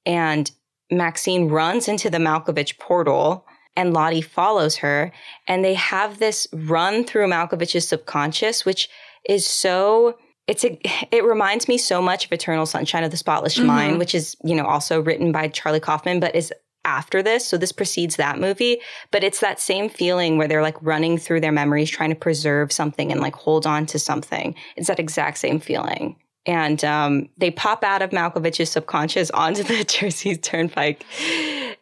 [0.06, 0.50] And
[0.90, 3.44] Maxine runs into the Malkovich portal
[3.76, 5.12] and Lottie follows her.
[5.46, 8.88] And they have this run through Malkovich's subconscious, which
[9.28, 10.16] is so
[10.46, 10.80] it's a
[11.14, 13.66] it reminds me so much of Eternal Sunshine of the Spotless Mhm.
[13.66, 16.52] Mind, which is, you know, also written by Charlie Kaufman, but is
[16.88, 17.46] after this.
[17.46, 18.80] So this precedes that movie,
[19.10, 22.72] but it's that same feeling where they're like running through their memories, trying to preserve
[22.72, 24.54] something and like hold on to something.
[24.76, 26.16] It's that exact same feeling.
[26.46, 31.04] And um, they pop out of Malkovich's subconscious onto the Jersey Turnpike.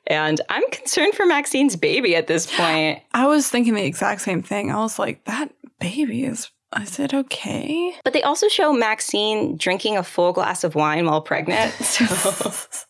[0.09, 3.01] And I'm concerned for Maxine's baby at this point.
[3.13, 4.73] I was thinking the exact same thing.
[4.73, 6.51] I was like, that baby is.
[6.81, 7.95] Is it okay?
[8.05, 11.73] But they also show Maxine drinking a full glass of wine while pregnant.
[11.75, 12.05] So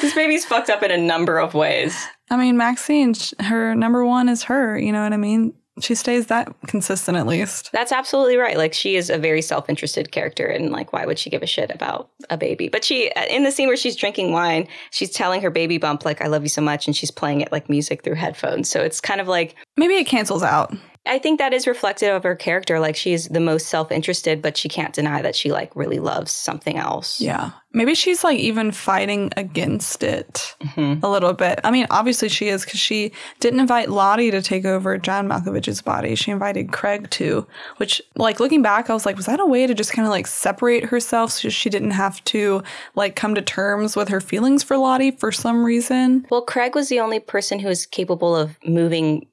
[0.00, 2.06] this baby's fucked up in a number of ways.
[2.30, 4.78] I mean, Maxine, her number one is her.
[4.78, 5.54] You know what I mean?
[5.80, 7.70] She stays that consistent at least.
[7.72, 8.56] That's absolutely right.
[8.56, 11.70] Like she is a very self-interested character and like why would she give a shit
[11.70, 12.68] about a baby?
[12.68, 16.04] But she uh, in the scene where she's drinking wine, she's telling her baby bump
[16.04, 18.68] like I love you so much and she's playing it like music through headphones.
[18.68, 20.74] So it's kind of like Maybe it cancels out.
[21.08, 22.78] I think that is reflective of her character.
[22.78, 26.76] Like she's the most self-interested, but she can't deny that she like really loves something
[26.76, 27.20] else.
[27.20, 27.50] Yeah.
[27.72, 31.04] Maybe she's like even fighting against it mm-hmm.
[31.04, 31.60] a little bit.
[31.64, 35.82] I mean, obviously she is because she didn't invite Lottie to take over John Malkovich's
[35.82, 36.14] body.
[36.14, 37.46] She invited Craig to,
[37.76, 40.10] which, like, looking back, I was like, was that a way to just kind of
[40.10, 42.62] like separate herself so she didn't have to
[42.94, 46.26] like come to terms with her feelings for Lottie for some reason?
[46.30, 49.26] Well, Craig was the only person who was capable of moving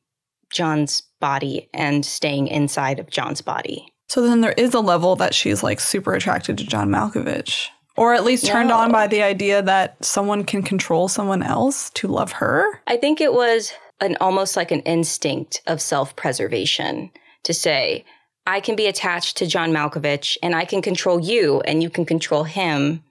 [0.51, 3.91] John's body and staying inside of John's body.
[4.09, 7.69] So then there is a level that she's like super attracted to John Malkovich.
[7.97, 8.75] Or at least turned No.
[8.75, 12.79] on by the idea that someone can control someone else to love her.
[12.85, 17.09] I think it was an almost like an instinct of self-preservation
[17.43, 18.05] to say,
[18.45, 22.05] I can be attached to John Malkovich and I can control you and you can
[22.05, 23.01] control him.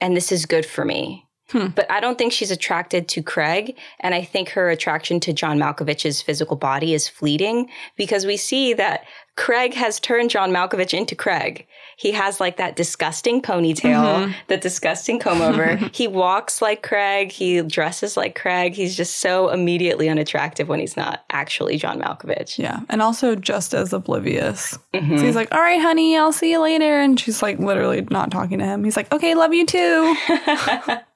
[0.00, 1.27] And this is good for me.
[1.50, 1.68] Hmm.
[1.68, 3.76] But I don't think she's attracted to Craig.
[4.00, 8.74] And I think her attraction to John Malkovich's physical body is fleeting because we see
[8.74, 9.04] that
[9.38, 11.66] Craig has turned John Malkovich into Craig.
[11.96, 15.76] He has like that disgusting ponytail, the disgusting comb over.
[15.92, 17.30] he walks like Craig.
[17.30, 18.74] He dresses like Craig.
[18.74, 22.58] He's just so immediately unattractive when he's not actually John Malkovich.
[22.58, 22.80] Yeah.
[22.88, 24.76] And also just as oblivious.
[24.92, 26.98] So he's like, all right, honey, I'll see you later.
[26.98, 28.82] And she's like literally not talking to him.
[28.82, 30.16] He's like, okay, love you too.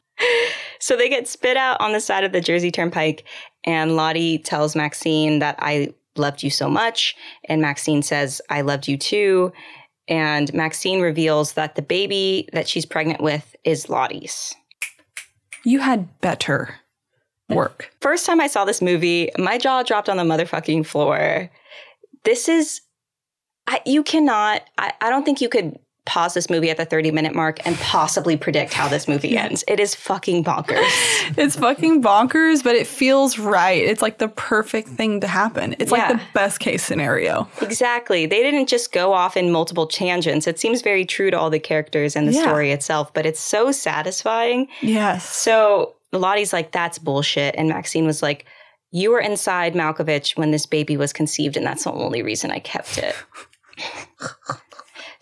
[0.79, 3.25] So they get spit out on the side of the Jersey Turnpike,
[3.65, 7.17] and Lottie tells Maxine that I loved you so much.
[7.49, 9.53] And Maxine says, I loved you too.
[10.09, 14.55] And Maxine reveals that the baby that she's pregnant with is Lottie's.
[15.65, 16.77] you had better
[17.49, 17.91] work.
[18.01, 21.51] First time I saw this movie, my jaw dropped on the motherfucking floor.
[22.25, 22.81] This is,
[23.67, 27.13] I, you cannot, I, I don't think you could pause this movie at the 30
[27.13, 29.63] minute mark and possibly predict how this movie ends.
[29.69, 30.89] It is fucking bonkers.
[31.39, 33.83] It's fucking bonkers, but it feels right.
[33.83, 35.75] It's like the perfect thing to happen.
[35.79, 37.49] It's like the best case scenario.
[37.63, 38.27] Exactly.
[38.27, 40.47] They didn't just go off in multiple tangents.
[40.47, 42.43] It seems very true to all the characters and the Yeah.
[42.43, 44.67] story itself, but it's so satisfying.
[44.83, 45.25] Yes.
[45.25, 47.55] So Lottie's like, that's bullshit.
[47.57, 48.45] And Maxine was like,
[48.91, 52.59] you were inside Malkovich when this baby was conceived, and that's the only reason I
[52.59, 53.15] kept it.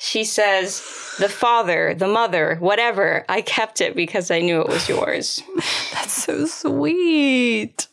[0.02, 0.80] she says,
[1.18, 5.42] the father, the mother, whatever, I kept it because I knew it was yours.
[5.92, 7.86] That's so sweet.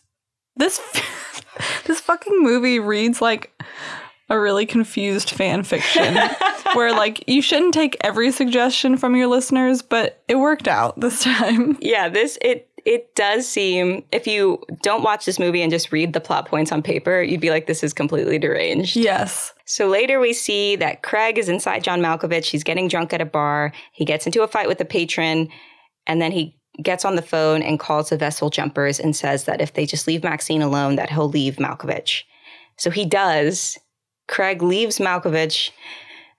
[0.55, 0.79] This
[1.85, 3.51] this fucking movie reads like
[4.29, 6.17] a really confused fan fiction
[6.73, 11.23] where like you shouldn't take every suggestion from your listeners, but it worked out this
[11.23, 11.77] time.
[11.81, 16.13] yeah, this it it does seem if you don't watch this movie and just read
[16.13, 18.95] the plot points on paper, you'd be like, this is completely deranged.
[18.95, 19.53] Yes.
[19.65, 22.45] So later we see that Craig is inside John Malkovich.
[22.45, 23.73] He's getting drunk at a bar.
[23.91, 25.49] He gets into a fight with a patron,
[26.07, 29.59] and then he gets on the phone and calls the vessel jumpers and says that
[29.59, 32.21] if they just leave Maxine alone, that he'll leave Malkovich.
[32.77, 33.77] So he does.
[34.29, 35.71] Craig leaves Malkovich.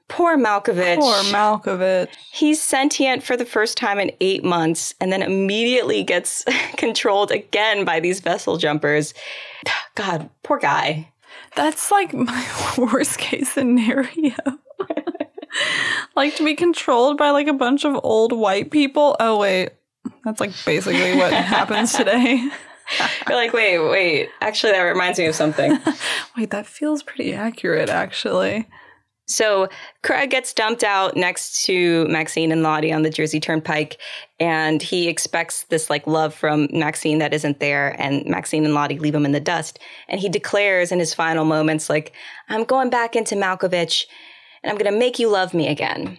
[0.09, 0.99] Poor Malkovich.
[0.99, 2.09] Poor Malkovich.
[2.33, 6.45] He's sentient for the first time in eight months and then immediately gets
[6.77, 9.15] controlled again by these vessel jumpers.
[9.95, 11.13] God, poor guy.
[11.57, 12.47] That's like my
[12.79, 14.35] worst case scenario.
[16.17, 19.15] like to be controlled by like a bunch of old white people.
[19.21, 19.71] Oh wait.
[20.25, 22.49] That's like basically what happens today.
[23.29, 24.31] You're like, wait, wait.
[24.41, 25.79] Actually, that reminds me of something.
[26.37, 28.67] Wait, that feels pretty accurate actually.
[29.29, 29.69] So
[30.03, 33.99] Craig gets dumped out next to Maxine and Lottie on the Jersey Turnpike,
[34.41, 38.99] and he expects this like love from Maxine that isn't there, and Maxine and Lottie
[38.99, 39.79] leave him in the dust.
[40.09, 42.13] And he declares in his final moments, like,
[42.49, 44.07] I'm going back into Malkovich,
[44.63, 46.17] and I'm gonna make you love me again.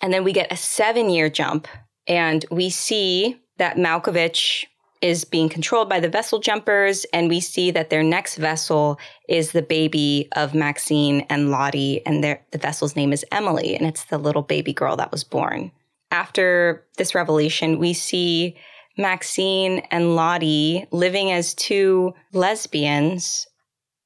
[0.00, 1.66] And then we get a seven year jump,
[2.06, 4.66] and we see that Malkovich
[5.02, 8.98] is being controlled by the vessel jumpers, and we see that their next vessel
[9.28, 14.04] is the baby of Maxine and Lottie, and the vessel's name is Emily, and it's
[14.04, 15.72] the little baby girl that was born.
[16.10, 18.56] After this revelation, we see
[18.98, 23.46] Maxine and Lottie living as two lesbians,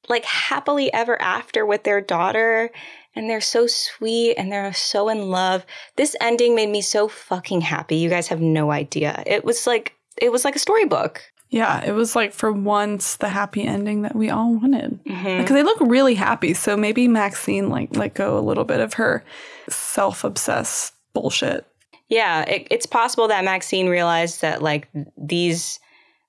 [0.07, 2.69] like happily ever after with their daughter.
[3.17, 5.65] And they're so sweet and they're so in love.
[5.95, 7.95] This ending made me so fucking happy.
[7.95, 9.23] You guys have no idea.
[9.25, 11.21] It was like it was like a storybook.
[11.49, 14.99] Yeah, it was like for once the happy ending that we all wanted.
[15.05, 15.39] Mhm.
[15.39, 16.53] Because they look really happy.
[16.53, 19.23] So maybe Maxine like let go a little bit of her
[19.69, 21.65] self-obsessed bullshit.
[22.09, 24.87] Yeah, it, it's possible that Maxine realized that like
[25.17, 25.79] these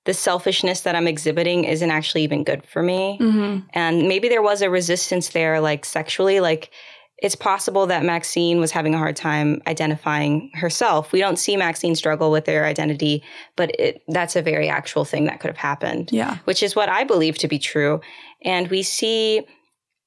[0.05, 3.17] the selfishness that I'm exhibiting isn't actually even good for me.
[3.19, 3.67] Mm-hmm.
[3.73, 6.39] And maybe there was a resistance there, like sexually.
[6.39, 6.71] Like
[7.19, 11.11] it's possible that Maxine was having a hard time identifying herself.
[11.11, 13.23] We don't see Maxine struggle with their identity,
[13.55, 16.37] but it, that's a very actual thing that could have happened, Yeah.
[16.45, 18.01] which is what I believe to be true.
[18.43, 19.41] And we see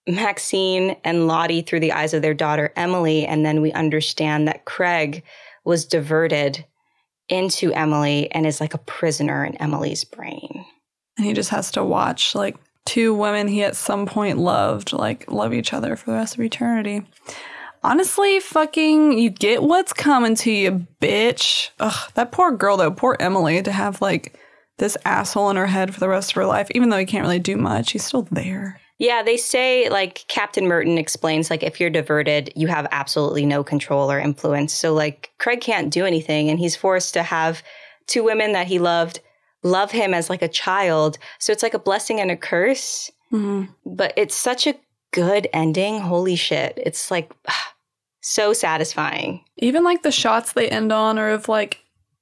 [0.09, 3.27] Maxine and Lottie through the eyes of their daughter, Emily.
[3.27, 5.23] And then we understand that Craig
[5.65, 6.65] was diverted
[7.29, 10.65] into Emily and is like a prisoner in Emily's brain.
[11.17, 12.57] And he just has to watch like
[12.87, 16.41] two women he at some point loved like love each other for the rest of
[16.41, 17.03] eternity.
[17.83, 21.71] Honestly, fucking you get what's coming to you, bitch.
[21.81, 24.39] Ugh, that poor girl though, poor Emily to have like
[24.79, 27.25] this asshole in her head for the rest of her life, even though he can't
[27.25, 28.81] really do much, he's still there.
[28.99, 33.65] Yeah, they say like Captain Mertin explains like if you're diverted, you have absolutely no
[33.65, 34.75] control or influence.
[34.75, 37.63] So like Craig can't do anything and he's forced to have
[38.07, 39.21] two women that he loved
[39.63, 41.19] love him as like a child.
[41.39, 43.73] So it's like a blessing and a curse, Mm-hmm.
[43.87, 44.75] but it's such a
[45.13, 46.01] good ending.
[46.01, 46.75] Holy shit.
[46.77, 47.31] It's like
[48.23, 49.45] so satisfying.
[49.59, 51.79] Even like the shots they end on are of like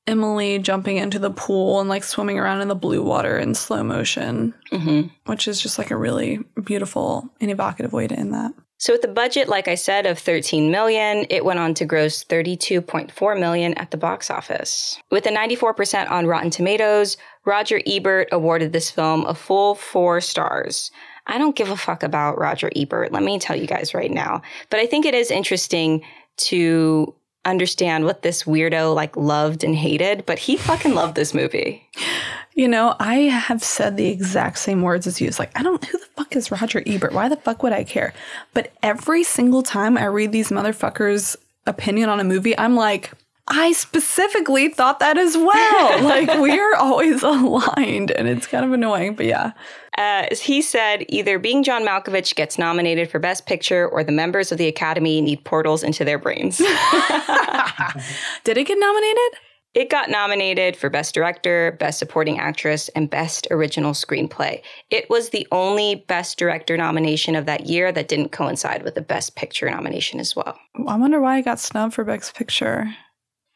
[0.07, 3.83] Emily jumping into the pool and like swimming around in the blue water in slow
[3.83, 8.53] motion, hmm which is just like a really beautiful and evocative way to end that.
[8.79, 12.23] So with the budget, like I said, of 13 million, it went on to gross
[12.23, 15.01] 32.4 million at the box office.
[15.11, 20.93] With a 94% on Rotten Tomatoes, Roger Ebert awarded this film a full four stars.
[21.27, 24.43] I don't give a fuck about Roger Ebert, let me tell you guys right now.
[24.71, 26.03] But I think it is interesting
[26.39, 27.15] to
[27.45, 31.89] understand what this weirdo like loved and hated, but he fucking loved this movie.
[32.59, 35.29] You know, I have said the exact same words as you.
[35.29, 37.13] It's like, I don't, who the fuck is Roger Ebert?
[37.13, 38.13] Why the fuck would I care?
[38.53, 41.37] But every single time I read these motherfuckers'
[41.69, 43.13] opinion on a movie, I'm like,
[43.47, 46.03] I specifically thought that as well.
[46.03, 49.53] like, we are always aligned and it's kind of annoying, but yeah.
[49.97, 54.51] Uh, he said either being John Malkovich gets nominated for Best Picture or the members
[54.51, 56.59] of the Academy need portals into their brains.
[58.43, 59.39] Did it get nominated?
[59.75, 64.63] It got nominated for Best Director, Best Supporting Actress, and Best Original Screenplay.
[64.91, 69.03] It was the only Best Director nomination of that year that didn't coincide with the
[69.03, 70.59] Best Picture nomination as well.
[70.87, 72.87] I wonder why it got snubbed for Best Picture.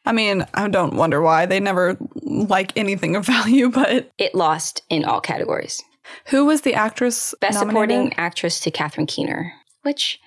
[0.05, 1.45] I mean, I don't wonder why.
[1.45, 5.81] They never like anything of value, but It lost in all categories.
[6.27, 7.33] who was the actress?
[7.41, 7.71] Best nominated?
[7.95, 9.51] Supporting Actress to Catherine Keener,
[9.81, 10.19] which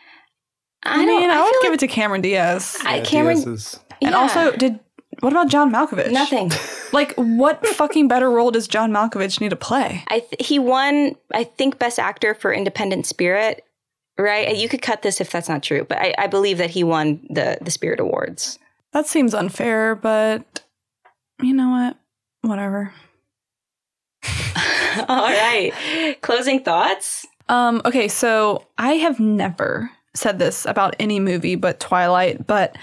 [0.83, 1.21] I, I, don't.
[1.21, 2.77] mean, I, I, would give like, it to Cameron Diaz.
[2.85, 3.37] I Yeah, Cameron.
[3.37, 4.17] Diaz is- And yeah.
[4.17, 4.81] also, did
[5.21, 6.11] what about John Malkovich?
[6.13, 6.51] nothing.
[6.93, 10.05] Like, what fucking better role does John Malkovich need to play?
[10.09, 13.65] I th- he won, I think, Best Actor for Independent Spirit.
[14.19, 14.57] Right?
[14.57, 17.21] You could cut this if that's not true, but I, I believe that he won
[17.29, 18.59] the the Spirit Awards.
[18.93, 20.63] That seems unfair, but
[21.43, 21.99] you know what?
[22.41, 22.95] Whatever.
[25.09, 27.27] All right, closing thoughts.
[27.51, 32.75] Um, okay, so I have never said this about any movie but Twilight, but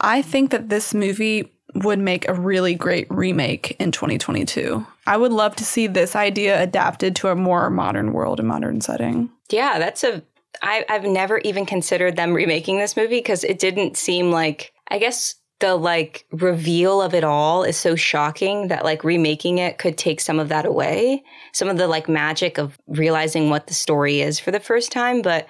[0.00, 4.84] I think that this movie would make a really great remake in 2022.
[5.06, 8.80] I would love to see this idea adapted to a more modern world and modern
[8.80, 9.30] setting.
[9.50, 10.22] Yeah, that's a.
[10.62, 14.72] I, I've never even considered them remaking this movie because it didn't seem like.
[14.88, 19.78] I guess the like reveal of it all is so shocking that like remaking it
[19.78, 23.74] could take some of that away, some of the like magic of realizing what the
[23.74, 25.22] story is for the first time.
[25.22, 25.46] But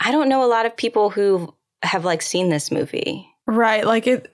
[0.00, 3.26] I don't know a lot of people who have like seen this movie.
[3.46, 4.33] Right, like it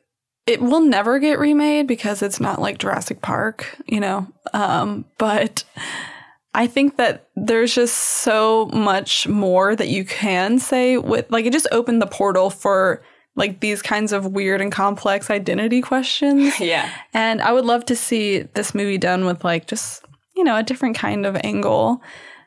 [0.50, 4.26] it will never get remade because it's not like Jurassic Park, you know.
[4.52, 5.62] Um, but
[6.54, 11.52] I think that there's just so much more that you can say with like it
[11.52, 13.00] just opened the portal for
[13.36, 16.52] like these kinds of weird and complex identity questions.
[16.60, 16.90] Yeah.
[17.14, 20.64] And I would love to see this movie done with like just, you know, a
[20.64, 22.02] different kind of angle.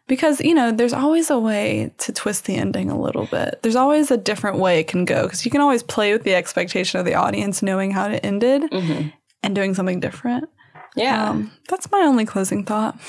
[0.08, 3.60] Because, you know, there's always a way to twist the ending a little bit.
[3.62, 5.24] There's always a different way it can go.
[5.24, 9.08] Because you can always play with the expectation of the audience knowing how it hmm
[9.46, 10.50] and doing something different.
[10.96, 11.30] Yeah.
[11.30, 13.00] Um, that's my only closing thought.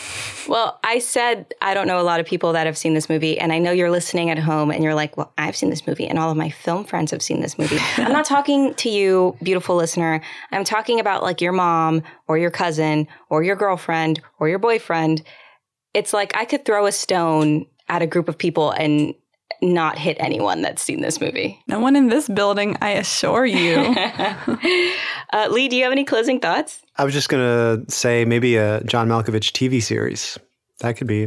[0.48, 3.38] Well, I said I don't know a lot of people that have seen this movie,
[3.38, 6.06] and I know you're listening at home and you're like, well, I've seen this movie,
[6.06, 7.78] and all of my film friends have seen this movie.
[7.98, 10.22] I'm not talking to you, beautiful listener.
[10.50, 15.22] I'm talking about like your mom or your cousin or your girlfriend or your boyfriend.
[15.94, 19.14] It's like I could throw a stone at a group of people and
[19.62, 21.58] not hit anyone that's seen this movie.
[21.68, 23.94] No one in this building, I assure you.
[25.32, 26.80] Uh, Lee, do you have any closing thoughts?
[26.96, 30.38] I was just gonna say maybe a John Malkovich TV series.
[30.78, 31.26] That could be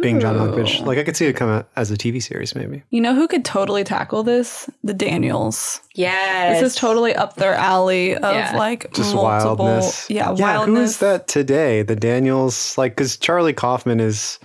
[0.00, 0.84] being John Malkovich.
[0.84, 2.82] Like I could see it come out as a TV series, maybe.
[2.90, 4.68] you know who could totally tackle this?
[4.84, 5.80] The Daniels.
[5.94, 6.60] Yes.
[6.60, 8.56] This is totally up their alley of Yeah.
[8.56, 10.08] like Just multiple, wildness.
[10.10, 10.58] Yeah, yeah.
[10.58, 10.76] wildness.
[10.78, 11.82] Who is that today?
[11.82, 14.38] The Daniels, like, because Charlie Kaufman is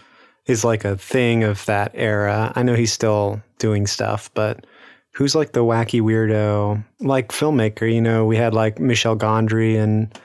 [0.46, 2.52] is like a thing of that era.
[2.56, 4.66] I know he's still doing stuff, but
[5.12, 7.92] who's like the wacky weirdo, like filmmaker?
[7.94, 10.18] You know, we had like Michel Gondry and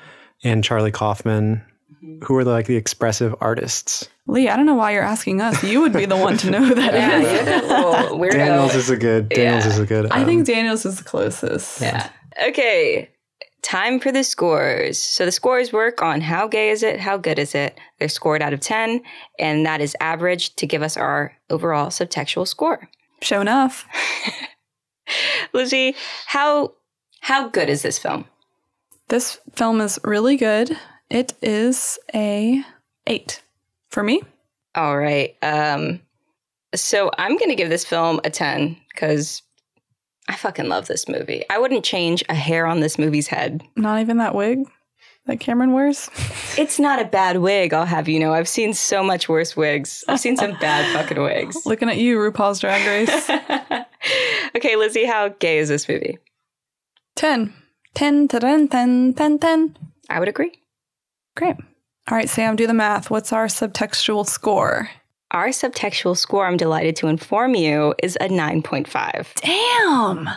[0.44, 1.62] and Charlie Kaufman.
[2.02, 2.24] Mm-hmm.
[2.24, 4.08] Who are like the expressive artists?
[4.28, 5.64] Lee, I don't know why you're asking us.
[5.64, 7.32] You would be the one to know who that Yeah, is.
[7.32, 8.32] you're that little weirdo.
[8.32, 9.30] Daniels is a good.
[9.30, 10.12] Daniels is a good.
[10.12, 11.80] I um, think Daniels is the closest.
[11.80, 12.10] Yeah.
[12.46, 13.08] Okay.
[13.62, 14.98] Time for the scores.
[14.98, 17.80] So the scores work on how gay is it, how good is it.
[17.98, 19.02] They're scored out of 10,
[19.38, 22.86] and that is average to give us our overall subtextual score.
[23.22, 23.86] Show enough.
[25.54, 26.74] Lizzie, how
[27.20, 28.26] how good is this film?
[29.08, 30.78] This film is really good.
[31.08, 32.62] It is a
[33.06, 33.40] eight
[33.90, 34.22] for me.
[34.74, 35.36] All right.
[35.42, 36.00] Um
[36.74, 39.42] so I'm going to give this film a 10 cuz
[40.28, 41.44] I fucking love this movie.
[41.48, 43.62] I wouldn't change a hair on this movie's head.
[43.76, 44.66] Not even that wig
[45.28, 46.10] that Cameron wears.
[46.58, 48.32] It's not a bad wig, I'll have you know.
[48.32, 50.02] I've seen so much worse wigs.
[50.08, 51.64] I've seen some bad fucking wigs.
[51.64, 53.30] Looking at you, RuPaul's Drag Race.
[54.56, 56.18] okay, Lizzie, how gay is this movie?
[57.14, 57.54] 10.
[57.94, 59.76] 10, 10, 10, 10, 10.
[60.10, 60.50] I would agree.
[61.36, 61.54] Great.
[62.10, 63.10] All right, Sam, do the math.
[63.10, 64.88] What's our subtextual score?
[65.32, 69.34] Our subtextual score, I'm delighted to inform you, is a 9.5.
[69.34, 70.30] Damn.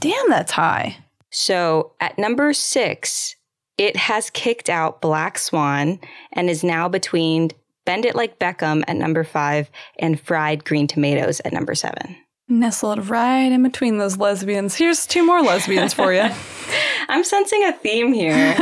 [0.00, 0.96] Damn, that's high.
[1.30, 3.36] So at number six,
[3.76, 6.00] it has kicked out Black Swan
[6.32, 7.50] and is now between
[7.84, 12.16] Bend It Like Beckham at number five and Fried Green Tomatoes at number seven.
[12.50, 14.74] Nestled right in between those lesbians.
[14.74, 16.28] Here's two more lesbians for you.
[17.08, 18.56] I'm sensing a theme here.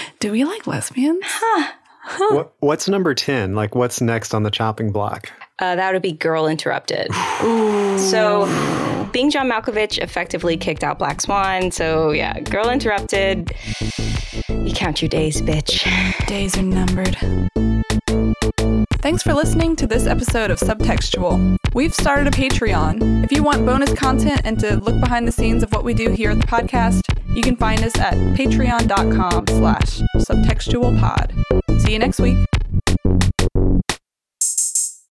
[0.20, 1.24] do we like lesbians?
[2.18, 3.54] What, what's number ten?
[3.54, 5.32] Like, what's next on the chopping block?
[5.58, 7.08] Uh, that would be Girl Interrupted.
[7.42, 7.76] Ooh.
[7.98, 8.44] So,
[9.12, 11.70] being John Malkovich effectively kicked out Black Swan.
[11.70, 13.50] So, yeah, Girl Interrupted.
[14.50, 16.26] You count your days, bitch.
[16.26, 17.16] Days are numbered.
[19.06, 21.58] Thanks for listening to this episode of Subtextual.
[21.74, 23.22] We've started a Patreon.
[23.22, 26.10] If you want bonus content and to look behind the scenes of what we do
[26.10, 31.80] here at the podcast, you can find us at patreon.com slash subtextualpod.
[31.82, 32.48] See you next week.